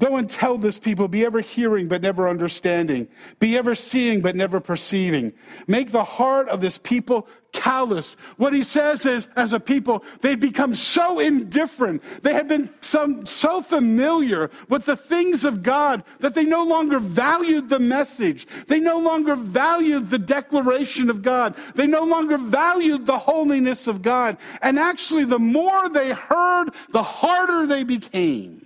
Go 0.00 0.16
and 0.16 0.28
tell 0.28 0.58
this 0.58 0.76
people, 0.76 1.06
be 1.06 1.24
ever 1.24 1.40
hearing 1.40 1.86
but 1.86 2.02
never 2.02 2.28
understanding, 2.28 3.06
be 3.38 3.56
ever 3.56 3.76
seeing 3.76 4.22
but 4.22 4.34
never 4.34 4.58
perceiving. 4.58 5.32
Make 5.68 5.92
the 5.92 6.02
heart 6.02 6.48
of 6.48 6.60
this 6.60 6.78
people 6.78 7.28
calloused. 7.52 8.16
What 8.36 8.52
he 8.52 8.64
says 8.64 9.06
is, 9.06 9.28
as 9.36 9.52
a 9.52 9.60
people, 9.60 10.04
they'd 10.20 10.40
become 10.40 10.74
so 10.74 11.20
indifferent. 11.20 12.02
They 12.22 12.34
had 12.34 12.48
been 12.48 12.70
some, 12.80 13.24
so 13.24 13.62
familiar 13.62 14.50
with 14.68 14.84
the 14.84 14.96
things 14.96 15.44
of 15.44 15.62
God 15.62 16.02
that 16.18 16.34
they 16.34 16.44
no 16.44 16.64
longer 16.64 16.98
valued 16.98 17.68
the 17.68 17.78
message. 17.78 18.48
They 18.66 18.80
no 18.80 18.98
longer 18.98 19.36
valued 19.36 20.10
the 20.10 20.18
declaration 20.18 21.08
of 21.08 21.22
God. 21.22 21.56
They 21.76 21.86
no 21.86 22.02
longer 22.02 22.36
valued 22.36 23.06
the 23.06 23.18
holiness 23.18 23.86
of 23.86 24.02
God. 24.02 24.38
And 24.60 24.76
actually, 24.76 25.24
the 25.24 25.38
more 25.38 25.88
they 25.88 26.10
heard, 26.10 26.70
the 26.90 27.04
harder 27.04 27.64
they 27.68 27.84
became. 27.84 28.63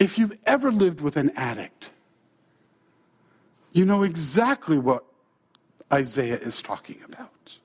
If 0.00 0.18
you've 0.18 0.36
ever 0.46 0.72
lived 0.72 1.02
with 1.02 1.18
an 1.18 1.30
addict, 1.36 1.90
you 3.72 3.84
know 3.84 4.02
exactly 4.02 4.78
what 4.78 5.04
Isaiah 5.92 6.38
is 6.38 6.62
talking 6.62 7.00
about. 7.04 7.58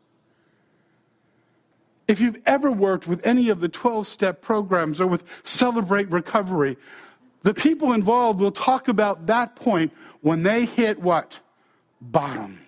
If 2.07 2.19
you've 2.19 2.41
ever 2.45 2.71
worked 2.71 3.07
with 3.07 3.25
any 3.25 3.49
of 3.49 3.61
the 3.61 3.69
12 3.69 4.05
step 4.05 4.41
programs 4.41 5.01
or 5.01 5.07
with 5.07 5.23
Celebrate 5.43 6.11
Recovery, 6.11 6.77
the 7.41 7.53
people 7.53 7.93
involved 7.93 8.39
will 8.39 8.51
talk 8.51 8.87
about 8.89 9.27
that 9.27 9.55
point 9.55 9.93
when 10.21 10.43
they 10.43 10.65
hit 10.65 10.99
what? 10.99 11.39
Bottom. 12.01 12.64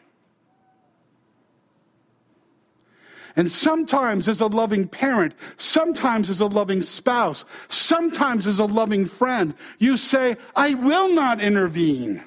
And 3.38 3.52
sometimes 3.52 4.28
as 4.28 4.42
a 4.42 4.48
loving 4.48 4.88
parent, 4.88 5.36
sometimes 5.58 6.30
as 6.32 6.42
a 6.42 6.48
loving 6.48 6.82
spouse, 6.82 7.46
sometimes 7.68 8.48
as 8.48 8.58
a 8.58 8.66
loving 8.66 9.06
friend, 9.06 9.54
you 9.78 9.96
say, 9.96 10.38
I 10.56 10.74
will 10.74 11.14
not 11.14 11.40
intervene. 11.40 12.24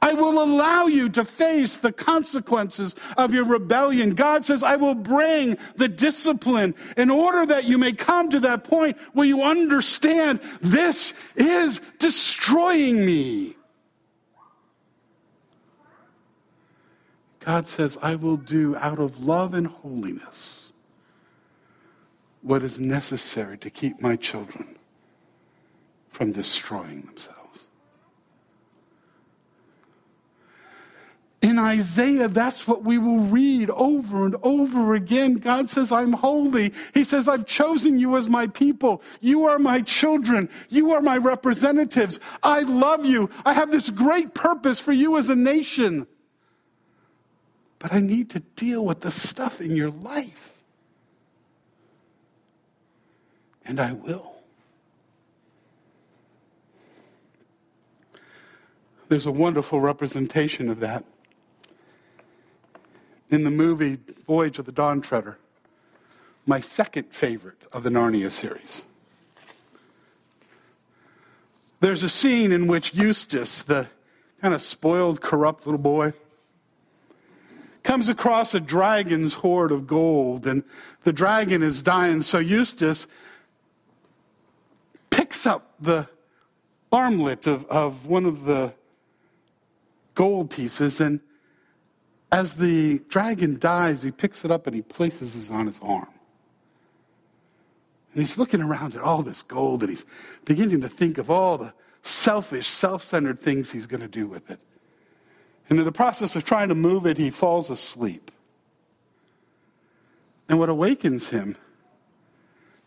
I 0.00 0.14
will 0.14 0.42
allow 0.42 0.86
you 0.86 1.10
to 1.10 1.24
face 1.24 1.76
the 1.76 1.92
consequences 1.92 2.94
of 3.18 3.34
your 3.34 3.44
rebellion. 3.44 4.14
God 4.14 4.44
says, 4.44 4.62
I 4.62 4.76
will 4.76 4.94
bring 4.94 5.58
the 5.76 5.88
discipline 5.88 6.74
in 6.96 7.10
order 7.10 7.44
that 7.46 7.64
you 7.64 7.76
may 7.76 7.92
come 7.92 8.30
to 8.30 8.40
that 8.40 8.64
point 8.64 8.96
where 9.12 9.26
you 9.26 9.42
understand 9.42 10.40
this 10.62 11.12
is 11.36 11.80
destroying 11.98 13.04
me. 13.04 13.54
God 17.44 17.68
says, 17.68 17.98
I 18.00 18.14
will 18.14 18.38
do 18.38 18.74
out 18.76 18.98
of 18.98 19.24
love 19.24 19.52
and 19.52 19.66
holiness 19.66 20.72
what 22.40 22.62
is 22.62 22.78
necessary 22.78 23.58
to 23.58 23.70
keep 23.70 24.00
my 24.00 24.16
children 24.16 24.78
from 26.10 26.32
destroying 26.32 27.02
themselves. 27.02 27.66
In 31.42 31.58
Isaiah, 31.58 32.28
that's 32.28 32.66
what 32.66 32.82
we 32.82 32.96
will 32.96 33.18
read 33.18 33.68
over 33.70 34.24
and 34.24 34.36
over 34.42 34.94
again. 34.94 35.34
God 35.34 35.68
says, 35.68 35.92
I'm 35.92 36.14
holy. 36.14 36.72
He 36.94 37.04
says, 37.04 37.28
I've 37.28 37.44
chosen 37.44 37.98
you 37.98 38.16
as 38.16 38.26
my 38.26 38.46
people. 38.46 39.02
You 39.20 39.44
are 39.44 39.58
my 39.58 39.82
children. 39.82 40.48
You 40.70 40.92
are 40.92 41.02
my 41.02 41.18
representatives. 41.18 42.20
I 42.42 42.60
love 42.60 43.04
you. 43.04 43.28
I 43.44 43.52
have 43.52 43.70
this 43.70 43.90
great 43.90 44.32
purpose 44.32 44.80
for 44.80 44.92
you 44.92 45.18
as 45.18 45.28
a 45.28 45.34
nation 45.34 46.06
but 47.84 47.92
I 47.92 48.00
need 48.00 48.30
to 48.30 48.40
deal 48.40 48.82
with 48.82 49.02
the 49.02 49.10
stuff 49.10 49.60
in 49.60 49.76
your 49.76 49.90
life. 49.90 50.56
And 53.66 53.78
I 53.78 53.92
will. 53.92 54.36
There's 59.10 59.26
a 59.26 59.30
wonderful 59.30 59.82
representation 59.82 60.70
of 60.70 60.80
that 60.80 61.04
in 63.28 63.44
the 63.44 63.50
movie 63.50 63.98
Voyage 64.26 64.58
of 64.58 64.64
the 64.64 64.72
Dawn 64.72 65.02
Treader, 65.02 65.36
my 66.46 66.60
second 66.60 67.08
favorite 67.10 67.64
of 67.70 67.82
the 67.82 67.90
Narnia 67.90 68.30
series. 68.30 68.82
There's 71.80 72.02
a 72.02 72.08
scene 72.08 72.50
in 72.50 72.66
which 72.66 72.94
Eustace, 72.94 73.60
the 73.60 73.88
kind 74.40 74.54
of 74.54 74.62
spoiled, 74.62 75.20
corrupt 75.20 75.66
little 75.66 75.76
boy, 75.76 76.14
comes 77.94 78.08
across 78.08 78.54
a 78.54 78.58
dragon's 78.58 79.34
hoard 79.34 79.70
of 79.70 79.86
gold, 79.86 80.48
and 80.48 80.64
the 81.04 81.12
dragon 81.12 81.62
is 81.62 81.80
dying. 81.80 82.22
So 82.22 82.40
Eustace 82.40 83.06
picks 85.10 85.46
up 85.46 85.74
the 85.78 86.08
armlet 86.90 87.46
of, 87.46 87.64
of 87.66 88.06
one 88.06 88.26
of 88.26 88.46
the 88.46 88.74
gold 90.16 90.50
pieces 90.50 91.00
and 91.00 91.20
As 92.32 92.54
the 92.54 92.98
dragon 93.08 93.60
dies, 93.60 94.02
he 94.02 94.10
picks 94.10 94.44
it 94.44 94.50
up 94.50 94.66
and 94.66 94.74
he 94.74 94.82
places 94.82 95.48
it 95.48 95.54
on 95.54 95.68
his 95.68 95.78
arm. 95.80 96.08
And 98.12 98.22
he's 98.22 98.36
looking 98.36 98.60
around 98.60 98.96
at 98.96 99.02
all 99.02 99.22
this 99.22 99.44
gold 99.44 99.84
and 99.84 99.90
he's 99.90 100.04
beginning 100.44 100.80
to 100.80 100.88
think 100.88 101.16
of 101.16 101.30
all 101.30 101.58
the 101.58 101.72
selfish, 102.02 102.66
self 102.66 103.04
centered 103.04 103.38
things 103.38 103.70
he's 103.70 103.86
going 103.86 104.00
to 104.00 104.08
do 104.08 104.26
with 104.26 104.50
it. 104.50 104.58
And 105.68 105.78
in 105.78 105.84
the 105.84 105.92
process 105.92 106.36
of 106.36 106.44
trying 106.44 106.68
to 106.68 106.74
move 106.74 107.06
it, 107.06 107.16
he 107.16 107.30
falls 107.30 107.70
asleep. 107.70 108.30
And 110.48 110.58
what 110.58 110.68
awakens 110.68 111.30
him 111.30 111.56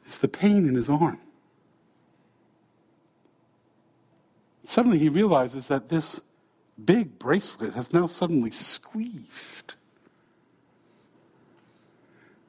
is 0.06 0.20
the 0.20 0.28
pain 0.28 0.68
in 0.68 0.76
his 0.76 0.90
arm. 0.90 1.20
Suddenly 4.64 5.00
he 5.00 5.10
realizes 5.10 5.68
that 5.70 5.90
this 5.90 6.22
big 6.84 7.18
bracelet 7.18 7.74
has 7.74 7.94
now 7.94 8.06
suddenly 8.06 8.52
squeezed. 8.52 9.74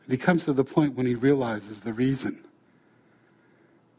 And 0.05 0.13
he 0.13 0.19
comes 0.19 0.45
to 0.45 0.53
the 0.53 0.65
point 0.65 0.95
when 0.95 1.07
he 1.07 1.15
realizes 1.15 1.81
the 1.81 1.93
reason 1.93 2.45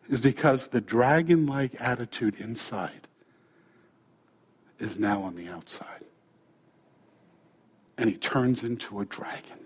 is 0.10 0.20
because 0.20 0.68
the 0.68 0.82
dragon 0.82 1.46
like 1.46 1.80
attitude 1.80 2.36
inside 2.40 3.08
is 4.80 5.00
now 5.00 5.22
on 5.22 5.36
the 5.36 5.48
outside. 5.48 6.06
And 8.00 8.10
he 8.10 8.16
turns 8.16 8.64
into 8.64 9.02
a 9.02 9.06
dragon. 9.06 9.60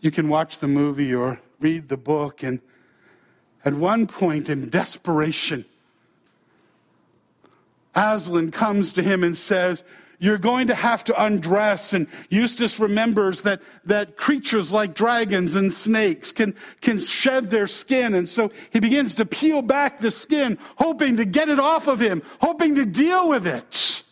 You 0.00 0.10
can 0.10 0.28
watch 0.28 0.58
the 0.58 0.68
movie 0.68 1.14
or 1.14 1.40
read 1.60 1.88
the 1.88 1.96
book, 1.96 2.42
and 2.42 2.60
at 3.64 3.72
one 3.72 4.06
point, 4.06 4.50
in 4.50 4.68
desperation, 4.68 5.64
Aslan 7.94 8.50
comes 8.50 8.92
to 8.92 9.02
him 9.02 9.24
and 9.24 9.36
says, 9.36 9.82
You're 10.18 10.36
going 10.36 10.66
to 10.66 10.74
have 10.74 11.04
to 11.04 11.24
undress. 11.24 11.94
And 11.94 12.06
Eustace 12.28 12.78
remembers 12.78 13.40
that, 13.42 13.62
that 13.86 14.18
creatures 14.18 14.74
like 14.74 14.94
dragons 14.94 15.54
and 15.54 15.72
snakes 15.72 16.32
can, 16.32 16.54
can 16.82 16.98
shed 16.98 17.48
their 17.48 17.66
skin. 17.66 18.14
And 18.14 18.28
so 18.28 18.52
he 18.70 18.78
begins 18.78 19.14
to 19.16 19.24
peel 19.24 19.62
back 19.62 19.98
the 19.98 20.10
skin, 20.10 20.58
hoping 20.76 21.16
to 21.16 21.24
get 21.24 21.48
it 21.48 21.58
off 21.58 21.88
of 21.88 21.98
him, 21.98 22.22
hoping 22.40 22.74
to 22.74 22.84
deal 22.84 23.30
with 23.30 23.46
it. 23.46 24.04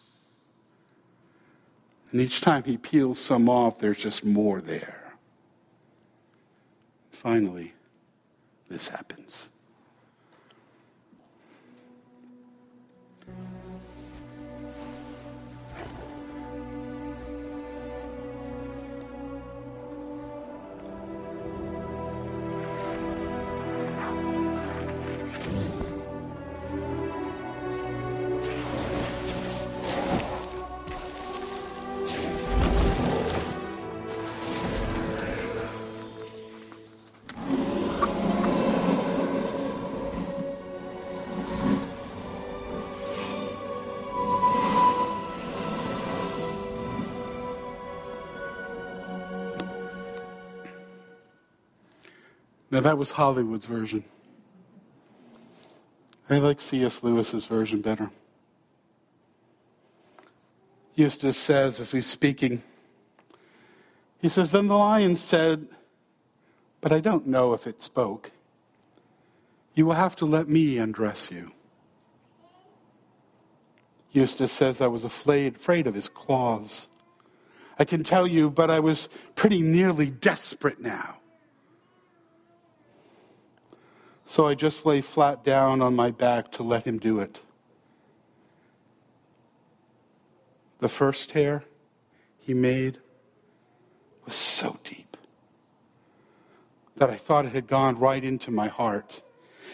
And 2.13 2.21
each 2.21 2.41
time 2.41 2.65
he 2.65 2.77
peels 2.77 3.19
some 3.19 3.49
off, 3.49 3.79
there's 3.79 3.99
just 3.99 4.25
more 4.25 4.61
there. 4.61 5.15
Finally, 7.11 7.75
this 8.69 8.89
happens. 8.89 9.51
Now, 52.77 52.83
that 52.83 52.99
was 52.99 53.13
Hollywood's 53.13 53.65
version. 53.65 54.05
I 56.29 56.37
like 56.37 56.61
C.S. 56.61 57.03
Lewis's 57.03 57.47
version 57.47 57.81
better. 57.81 58.11
Eustace 60.95 61.39
says, 61.39 61.81
as 61.81 61.93
he's 61.93 62.05
speaking, 62.05 62.63
he 64.21 64.29
says, 64.29 64.51
Then 64.51 64.67
the 64.67 64.77
lion 64.77 65.17
said, 65.17 65.69
But 66.83 66.93
I 66.93 67.01
don't 67.01 67.27
know 67.27 67.55
if 67.55 67.67
it 67.67 67.81
spoke. 67.81 68.33
You 69.75 69.87
will 69.87 69.95
have 69.95 70.15
to 70.17 70.27
let 70.27 70.47
me 70.47 70.77
undress 70.77 71.31
you. 71.31 71.53
Eustace 74.13 74.53
says, 74.53 74.83
I 74.83 74.89
was 74.89 75.03
afraid, 75.03 75.57
afraid 75.57 75.87
of 75.87 75.95
his 75.95 76.11
claws. 76.11 76.89
I 77.79 77.87
can 77.87 78.05
tell 78.05 78.27
you, 78.27 78.51
but 78.51 78.71
I 78.71 78.81
was 78.81 79.09
pretty 79.35 79.63
nearly 79.63 80.11
desperate 80.11 80.79
now. 80.79 81.21
So 84.27 84.47
I 84.47 84.55
just 84.55 84.85
lay 84.85 85.01
flat 85.01 85.45
down 85.45 85.81
on 85.81 85.95
my 85.95 86.11
back 86.11 86.51
to 86.53 86.63
let 86.63 86.85
him 86.85 86.99
do 86.99 87.21
it. 87.21 87.43
The 90.81 90.89
first 90.89 91.33
hair 91.33 91.65
he 92.39 92.53
made 92.53 92.99
was 94.25 94.35
so 94.35 94.79
deep 94.85 95.17
that 96.97 97.09
I 97.09 97.17
thought 97.17 97.47
it 97.47 97.53
had 97.53 97.67
gone 97.67 97.99
right 97.99 98.23
into 98.23 98.51
my 98.51 98.69
heart. 98.69 99.23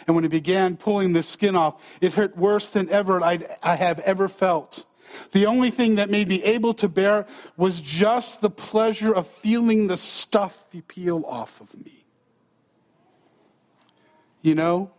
And 0.07 0.15
when 0.15 0.25
he 0.25 0.29
began 0.29 0.77
pulling 0.77 1.13
the 1.13 1.23
skin 1.23 1.57
off, 1.57 1.83
it 2.01 2.15
hurt 2.15 2.37
worse 2.37 2.69
than 2.71 2.89
ever 2.91 3.23
I'd, 3.23 3.47
I 3.63 3.77
have 3.77 4.01
ever 4.01 4.29
felt. 4.29 4.87
The 5.33 5.47
only 5.47 5.71
thing 5.71 5.97
that 5.97 6.11
made 6.11 6.29
me 6.29 6.43
able 6.43 6.75
to 6.75 6.89
bear 6.89 7.27
was 7.57 7.81
just 7.81 8.41
the 8.41 8.51
pleasure 8.51 9.15
of 9.15 9.27
feeling 9.27 9.87
the 9.87 9.97
stuff 9.97 10.67
he 10.73 10.83
peeled 10.83 11.25
off 11.27 11.61
of 11.61 11.75
me. 11.77 12.02
You 14.43 14.57
know, 14.57 14.91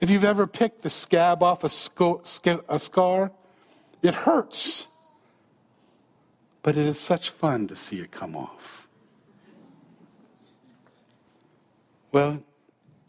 if 0.00 0.10
you've 0.10 0.24
ever 0.24 0.46
picked 0.46 0.82
the 0.82 0.90
scab 0.90 1.42
off 1.42 1.64
a, 1.64 1.68
scar, 1.68 3.32
it 4.02 4.14
hurts. 4.14 4.86
But 6.62 6.76
it 6.76 6.86
is 6.86 6.98
such 6.98 7.30
fun 7.30 7.68
to 7.68 7.76
see 7.76 8.00
it 8.00 8.10
come 8.10 8.34
off. 8.34 8.88
Well, 12.10 12.42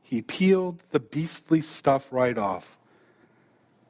he 0.01 0.21
peeled 0.21 0.79
the 0.91 0.99
beastly 0.99 1.61
stuff 1.61 2.07
right 2.11 2.37
off. 2.37 2.77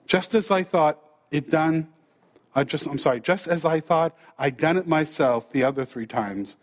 Just 0.05 0.35
as 0.35 0.51
I 0.51 0.63
thought 0.63 0.99
it 1.31 1.49
done, 1.49 1.87
I 2.53 2.63
just, 2.63 2.85
I'm 2.85 2.99
sorry, 2.99 3.21
just 3.21 3.47
as 3.47 3.63
I 3.63 3.79
thought 3.79 4.15
I'd 4.37 4.57
done 4.57 4.77
it 4.77 4.87
myself 4.87 5.51
the 5.51 5.63
other 5.63 5.85
three 5.85 6.07
times, 6.07 6.57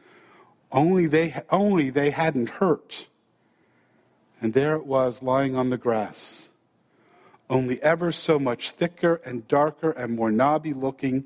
only 0.70 1.06
they, 1.06 1.34
only 1.50 1.90
they 1.90 2.10
hadn't 2.10 2.50
hurt. 2.50 3.08
And 4.40 4.52
there 4.52 4.74
it 4.76 4.86
was 4.86 5.22
lying 5.22 5.56
on 5.56 5.70
the 5.70 5.78
grass, 5.78 6.50
only 7.48 7.82
ever 7.82 8.12
so 8.12 8.38
much 8.38 8.70
thicker 8.70 9.20
and 9.24 9.48
darker 9.48 9.90
and 9.90 10.14
more 10.14 10.30
knobby 10.30 10.74
looking 10.74 11.24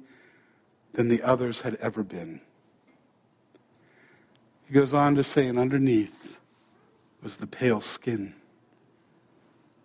than 0.92 1.08
the 1.08 1.22
others 1.22 1.62
had 1.62 1.74
ever 1.76 2.02
been. 2.02 2.40
He 4.66 4.74
goes 4.74 4.94
on 4.94 5.14
to 5.16 5.24
say, 5.24 5.46
and 5.46 5.58
underneath 5.58 6.38
was 7.22 7.38
the 7.38 7.46
pale 7.46 7.80
skin 7.80 8.34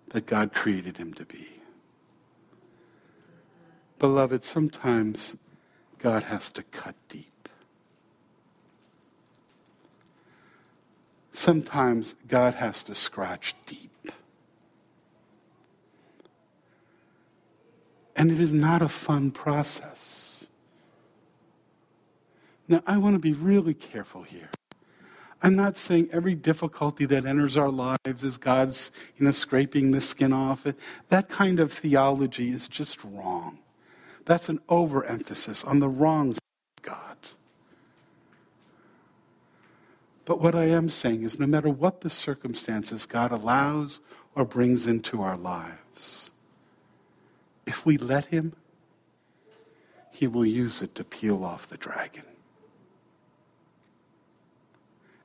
that 0.09 0.25
God 0.25 0.53
created 0.53 0.97
him 0.97 1.13
to 1.15 1.25
be. 1.25 1.47
Beloved, 3.97 4.43
sometimes 4.43 5.35
God 5.97 6.23
has 6.23 6.49
to 6.51 6.63
cut 6.63 6.95
deep. 7.09 7.34
Sometimes 11.45 12.15
God 12.27 12.55
has 12.55 12.83
to 12.85 12.95
scratch 12.95 13.53
deep. 13.67 14.11
And 18.15 18.31
it 18.31 18.39
is 18.39 18.51
not 18.51 18.81
a 18.81 18.87
fun 18.87 19.29
process. 19.29 20.47
Now, 22.67 22.81
I 22.87 22.97
want 22.97 23.13
to 23.13 23.19
be 23.19 23.33
really 23.33 23.75
careful 23.75 24.23
here. 24.23 24.49
I'm 25.43 25.55
not 25.55 25.77
saying 25.77 26.09
every 26.11 26.33
difficulty 26.33 27.05
that 27.05 27.25
enters 27.27 27.57
our 27.57 27.69
lives 27.69 28.23
is 28.23 28.37
God's, 28.37 28.91
you 29.15 29.25
know, 29.25 29.31
scraping 29.31 29.91
the 29.91 30.01
skin 30.01 30.33
off. 30.33 30.65
That 31.09 31.29
kind 31.29 31.59
of 31.59 31.71
theology 31.71 32.49
is 32.49 32.67
just 32.67 33.03
wrong. 33.03 33.59
That's 34.25 34.49
an 34.49 34.61
overemphasis 34.67 35.63
on 35.63 35.79
the 35.79 35.89
wrongs 35.89 36.39
of 36.39 36.83
God. 36.83 37.17
But 40.25 40.41
what 40.41 40.55
I 40.55 40.65
am 40.65 40.89
saying 40.89 41.21
is 41.21 41.39
no 41.39 41.45
matter 41.45 41.69
what 41.69 42.01
the 42.01 42.09
circumstances 42.09 43.05
God 43.05 43.31
allows 43.31 43.99
or 44.33 44.43
brings 44.43 44.87
into 44.87 45.21
our 45.21 45.37
lives, 45.37 46.31
if 47.67 47.85
we 47.85 47.97
let 47.97 48.25
Him, 48.25 48.53
He 50.09 50.25
will 50.25 50.45
use 50.45 50.81
it 50.81 50.95
to 50.95 51.03
peel 51.03 51.45
off 51.45 51.67
the 51.67 51.77
dragon 51.77 52.23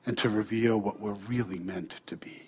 and 0.05 0.17
to 0.19 0.29
reveal 0.29 0.79
what 0.79 0.99
we're 0.99 1.13
really 1.13 1.59
meant 1.59 1.99
to 2.05 2.15
be. 2.15 2.43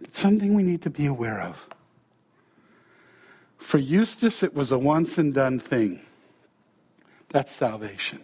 It's 0.00 0.18
something 0.18 0.54
we 0.54 0.62
need 0.62 0.82
to 0.82 0.90
be 0.90 1.06
aware 1.06 1.40
of. 1.40 1.68
For 3.56 3.78
Eustace, 3.78 4.42
it 4.42 4.54
was 4.54 4.70
a 4.70 4.78
once 4.78 5.16
and 5.16 5.32
done 5.32 5.58
thing. 5.58 6.00
That's 7.30 7.52
salvation. 7.52 8.20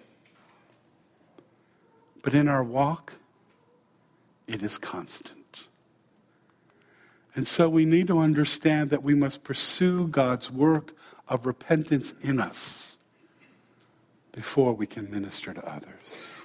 But 2.22 2.34
in 2.34 2.48
our 2.48 2.62
walk, 2.62 3.14
it 4.46 4.62
is 4.62 4.78
constant. 4.78 5.66
And 7.34 7.46
so 7.46 7.68
we 7.68 7.84
need 7.84 8.08
to 8.08 8.18
understand 8.18 8.90
that 8.90 9.02
we 9.02 9.14
must 9.14 9.44
pursue 9.44 10.08
God's 10.08 10.50
work 10.50 10.92
of 11.28 11.46
repentance 11.46 12.12
in 12.20 12.40
us 12.40 12.98
before 14.32 14.72
we 14.72 14.86
can 14.86 15.10
minister 15.10 15.54
to 15.54 15.68
others. 15.68 16.42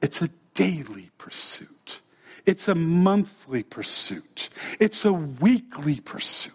It's 0.00 0.22
a 0.22 0.30
daily 0.54 1.10
pursuit. 1.18 2.00
It's 2.46 2.68
a 2.68 2.74
monthly 2.74 3.62
pursuit. 3.62 4.48
It's 4.78 5.04
a 5.04 5.12
weekly 5.12 6.00
pursuit. 6.00 6.54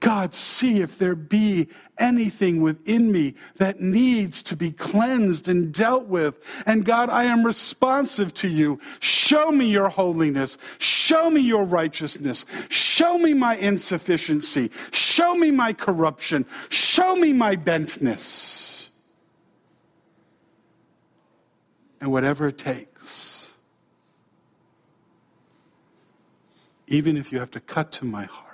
God, 0.00 0.32
see 0.32 0.80
if 0.80 0.98
there 0.98 1.14
be 1.14 1.68
anything 1.98 2.62
within 2.62 3.12
me 3.12 3.34
that 3.56 3.80
needs 3.80 4.42
to 4.44 4.56
be 4.56 4.72
cleansed 4.72 5.46
and 5.46 5.72
dealt 5.72 6.06
with. 6.06 6.38
And 6.66 6.86
God, 6.86 7.10
I 7.10 7.24
am 7.24 7.44
responsive 7.44 8.32
to 8.34 8.48
you. 8.48 8.80
Show 9.00 9.52
me 9.52 9.66
your 9.66 9.90
holiness. 9.90 10.56
Show 10.78 11.30
me 11.30 11.42
your 11.42 11.64
righteousness. 11.64 12.46
Show 12.70 13.18
me 13.18 13.34
my 13.34 13.56
insufficiency. 13.56 14.70
Show 14.90 15.34
me 15.34 15.50
my 15.50 15.74
corruption. 15.74 16.46
Show 16.70 17.14
me 17.14 17.34
my 17.34 17.54
bentness. 17.54 18.88
And 22.00 22.10
whatever 22.10 22.48
it 22.48 22.56
takes, 22.56 23.52
even 26.86 27.18
if 27.18 27.30
you 27.30 27.38
have 27.38 27.50
to 27.50 27.60
cut 27.60 27.92
to 27.92 28.06
my 28.06 28.24
heart 28.24 28.49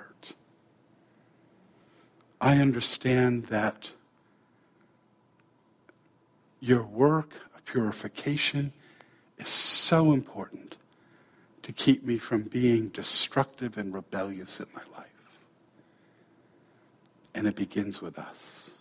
I 2.39 2.57
understand 2.57 3.45
that 3.45 3.91
your 6.59 6.83
work 6.83 7.33
of 7.55 7.65
purification 7.65 8.73
is 9.37 9.49
so 9.49 10.11
important 10.11 10.75
to 11.63 11.73
keep 11.73 12.03
me 12.03 12.17
from 12.17 12.43
being 12.43 12.89
destructive 12.89 13.77
and 13.77 13.93
rebellious 13.93 14.59
in 14.59 14.67
my 14.73 14.81
life. 14.97 15.07
And 17.33 17.47
it 17.47 17.55
begins 17.55 18.01
with 18.01 18.17
us. 18.17 18.71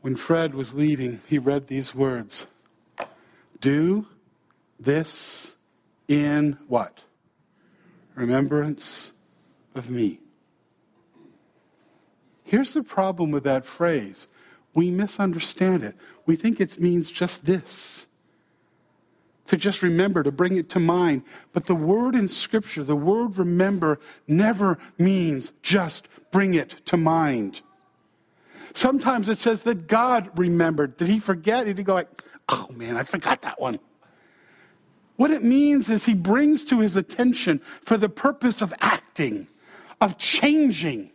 When 0.00 0.16
Fred 0.16 0.54
was 0.54 0.74
leading, 0.74 1.20
he 1.26 1.38
read 1.38 1.66
these 1.66 1.94
words 1.94 2.46
Do 3.60 4.06
this 4.78 5.56
in 6.06 6.58
what? 6.68 7.00
Remembrance 8.14 9.12
of 9.74 9.90
me. 9.90 10.20
Here's 12.46 12.74
the 12.74 12.84
problem 12.84 13.32
with 13.32 13.42
that 13.44 13.66
phrase 13.66 14.28
we 14.72 14.90
misunderstand 14.90 15.82
it. 15.82 15.96
We 16.26 16.36
think 16.36 16.60
it 16.60 16.78
means 16.80 17.10
just 17.10 17.44
this 17.44 18.06
to 19.48 19.56
just 19.56 19.82
remember, 19.82 20.22
to 20.22 20.30
bring 20.30 20.56
it 20.56 20.68
to 20.70 20.80
mind. 20.80 21.22
But 21.52 21.66
the 21.66 21.74
word 21.74 22.14
in 22.14 22.28
Scripture, 22.28 22.84
the 22.84 22.96
word 22.96 23.36
remember, 23.38 23.98
never 24.28 24.78
means 24.98 25.52
just 25.62 26.08
bring 26.30 26.54
it 26.54 26.76
to 26.86 26.96
mind. 26.96 27.62
Sometimes 28.72 29.28
it 29.28 29.38
says 29.38 29.62
that 29.64 29.88
God 29.88 30.30
remembered. 30.36 30.96
Did 30.96 31.08
he 31.08 31.18
forget? 31.18 31.66
Did 31.66 31.78
he 31.78 31.84
go 31.84 31.94
like, 31.94 32.08
oh 32.48 32.68
man, 32.72 32.96
I 32.96 33.02
forgot 33.02 33.42
that 33.42 33.60
one? 33.60 33.80
What 35.16 35.30
it 35.30 35.42
means 35.42 35.88
is 35.88 36.04
he 36.04 36.14
brings 36.14 36.64
to 36.66 36.80
his 36.80 36.94
attention 36.94 37.60
for 37.82 37.96
the 37.96 38.08
purpose 38.08 38.62
of 38.62 38.72
acting, 38.80 39.48
of 40.00 40.18
changing, 40.18 41.10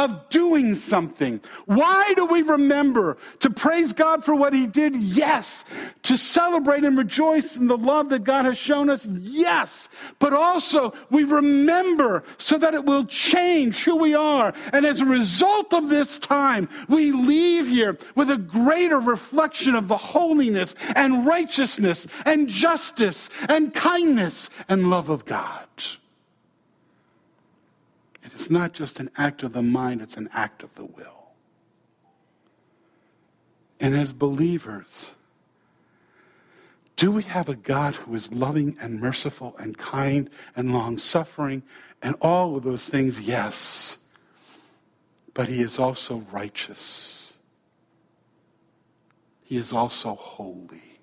of 0.00 0.28
doing 0.30 0.74
something. 0.74 1.40
Why 1.66 2.12
do 2.16 2.24
we 2.24 2.42
remember? 2.42 3.18
To 3.40 3.50
praise 3.50 3.92
God 3.92 4.24
for 4.24 4.34
what 4.34 4.52
He 4.52 4.66
did? 4.66 4.96
Yes. 4.96 5.64
To 6.04 6.16
celebrate 6.16 6.84
and 6.84 6.96
rejoice 6.96 7.56
in 7.56 7.66
the 7.66 7.76
love 7.76 8.08
that 8.08 8.24
God 8.24 8.46
has 8.46 8.56
shown 8.56 8.88
us? 8.88 9.06
Yes. 9.06 9.88
But 10.18 10.32
also, 10.32 10.94
we 11.10 11.24
remember 11.24 12.24
so 12.38 12.56
that 12.58 12.74
it 12.74 12.84
will 12.84 13.04
change 13.04 13.84
who 13.84 13.96
we 13.96 14.14
are. 14.14 14.54
And 14.72 14.86
as 14.86 15.00
a 15.00 15.06
result 15.06 15.74
of 15.74 15.88
this 15.88 16.18
time, 16.18 16.68
we 16.88 17.12
leave 17.12 17.68
here 17.68 17.98
with 18.14 18.30
a 18.30 18.38
greater 18.38 18.98
reflection 18.98 19.74
of 19.74 19.88
the 19.88 19.96
holiness 19.96 20.74
and 20.96 21.26
righteousness 21.26 22.06
and 22.24 22.48
justice 22.48 23.28
and 23.48 23.74
kindness 23.74 24.48
and 24.68 24.90
love 24.90 25.10
of 25.10 25.24
God. 25.24 25.66
It's 28.40 28.48
not 28.48 28.72
just 28.72 28.98
an 29.00 29.10
act 29.18 29.42
of 29.42 29.52
the 29.52 29.60
mind, 29.60 30.00
it's 30.00 30.16
an 30.16 30.30
act 30.32 30.62
of 30.62 30.74
the 30.74 30.86
will. 30.86 31.28
And 33.78 33.94
as 33.94 34.14
believers, 34.14 35.14
do 36.96 37.10
we 37.10 37.22
have 37.24 37.50
a 37.50 37.54
God 37.54 37.96
who 37.96 38.14
is 38.14 38.32
loving 38.32 38.78
and 38.80 38.98
merciful 38.98 39.54
and 39.58 39.76
kind 39.76 40.30
and 40.56 40.72
long 40.72 40.96
suffering 40.96 41.62
and 42.00 42.16
all 42.22 42.56
of 42.56 42.62
those 42.62 42.88
things? 42.88 43.20
Yes. 43.20 43.98
But 45.34 45.48
he 45.48 45.60
is 45.60 45.78
also 45.78 46.24
righteous. 46.32 47.34
He 49.44 49.58
is 49.58 49.70
also 49.70 50.14
holy. 50.14 50.98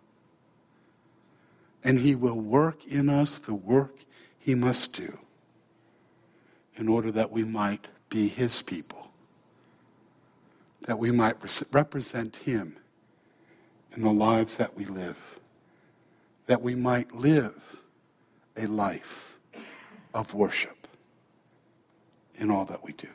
And 1.84 2.00
he 2.00 2.16
will 2.16 2.42
work 2.42 2.84
in 2.88 3.10
us 3.10 3.38
the 3.38 3.54
work 3.54 3.94
he 4.40 4.56
must 4.56 4.94
do 4.94 5.20
in 6.78 6.88
order 6.88 7.12
that 7.12 7.32
we 7.32 7.44
might 7.44 7.88
be 8.10 8.28
his 8.28 8.62
people, 8.62 9.12
that 10.82 10.98
we 10.98 11.12
might 11.12 11.36
represent 11.72 12.36
him 12.38 12.78
in 13.96 14.04
the 14.04 14.12
lives 14.12 14.58
that 14.58 14.76
we 14.76 14.86
live, 14.86 15.40
that 16.46 16.62
we 16.62 16.76
might 16.76 17.14
live 17.14 17.82
a 18.56 18.68
life 18.68 19.38
of 20.14 20.34
worship 20.34 20.88
in 22.36 22.52
all 22.52 22.66
that 22.66 22.84
we 22.84 22.94
do. 22.94 23.10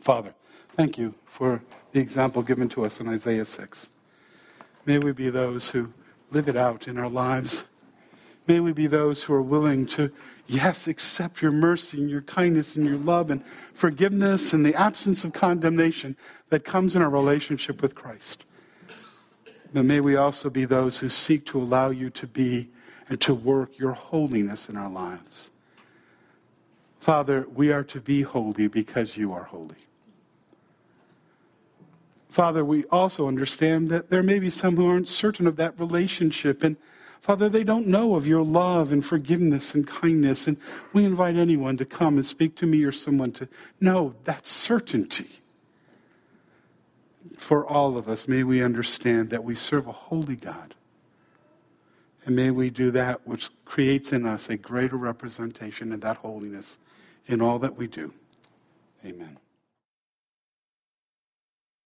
Father, 0.00 0.34
thank 0.74 0.96
you 0.96 1.14
for 1.24 1.62
the 1.92 2.00
example 2.00 2.42
given 2.42 2.68
to 2.68 2.84
us 2.84 3.00
in 3.00 3.08
Isaiah 3.08 3.44
6. 3.44 3.90
May 4.86 4.98
we 4.98 5.12
be 5.12 5.30
those 5.30 5.70
who 5.70 5.92
live 6.30 6.48
it 6.48 6.56
out 6.56 6.88
in 6.88 6.98
our 6.98 7.08
lives. 7.08 7.64
May 8.46 8.60
we 8.60 8.72
be 8.72 8.86
those 8.86 9.24
who 9.24 9.34
are 9.34 9.42
willing 9.42 9.86
to 9.86 10.12
Yes, 10.46 10.86
accept 10.86 11.40
your 11.40 11.52
mercy 11.52 11.98
and 11.98 12.10
your 12.10 12.20
kindness 12.20 12.76
and 12.76 12.84
your 12.84 12.98
love 12.98 13.30
and 13.30 13.42
forgiveness 13.72 14.52
and 14.52 14.64
the 14.64 14.74
absence 14.74 15.24
of 15.24 15.32
condemnation 15.32 16.16
that 16.50 16.64
comes 16.64 16.94
in 16.94 17.00
our 17.00 17.08
relationship 17.08 17.80
with 17.80 17.94
Christ. 17.94 18.44
But 19.72 19.86
may 19.86 20.00
we 20.00 20.16
also 20.16 20.50
be 20.50 20.66
those 20.66 20.98
who 20.98 21.08
seek 21.08 21.46
to 21.46 21.60
allow 21.60 21.88
you 21.88 22.10
to 22.10 22.26
be 22.26 22.68
and 23.08 23.20
to 23.22 23.34
work 23.34 23.78
your 23.78 23.92
holiness 23.92 24.68
in 24.68 24.76
our 24.76 24.90
lives. 24.90 25.50
Father, 27.00 27.46
we 27.52 27.72
are 27.72 27.84
to 27.84 28.00
be 28.00 28.22
holy 28.22 28.66
because 28.68 29.16
you 29.16 29.32
are 29.32 29.44
holy. 29.44 29.76
Father, 32.28 32.64
we 32.64 32.84
also 32.84 33.28
understand 33.28 33.88
that 33.90 34.10
there 34.10 34.22
may 34.22 34.38
be 34.38 34.50
some 34.50 34.76
who 34.76 34.88
aren't 34.88 35.08
certain 35.08 35.46
of 35.46 35.56
that 35.56 35.78
relationship 35.78 36.62
and 36.62 36.76
Father, 37.24 37.48
they 37.48 37.64
don't 37.64 37.86
know 37.86 38.16
of 38.16 38.26
your 38.26 38.42
love 38.42 38.92
and 38.92 39.02
forgiveness 39.02 39.74
and 39.74 39.86
kindness. 39.86 40.46
And 40.46 40.58
we 40.92 41.06
invite 41.06 41.36
anyone 41.36 41.78
to 41.78 41.86
come 41.86 42.16
and 42.18 42.26
speak 42.26 42.54
to 42.56 42.66
me 42.66 42.84
or 42.84 42.92
someone 42.92 43.32
to 43.32 43.48
know 43.80 44.14
that 44.24 44.46
certainty. 44.46 45.40
For 47.38 47.66
all 47.66 47.96
of 47.96 48.10
us, 48.10 48.28
may 48.28 48.44
we 48.44 48.62
understand 48.62 49.30
that 49.30 49.42
we 49.42 49.54
serve 49.54 49.86
a 49.86 49.92
holy 49.92 50.36
God. 50.36 50.74
And 52.26 52.36
may 52.36 52.50
we 52.50 52.68
do 52.68 52.90
that 52.90 53.26
which 53.26 53.48
creates 53.64 54.12
in 54.12 54.26
us 54.26 54.50
a 54.50 54.58
greater 54.58 54.98
representation 54.98 55.94
of 55.94 56.02
that 56.02 56.18
holiness 56.18 56.76
in 57.26 57.40
all 57.40 57.58
that 57.60 57.74
we 57.74 57.86
do. 57.86 58.12
Amen. 59.02 59.38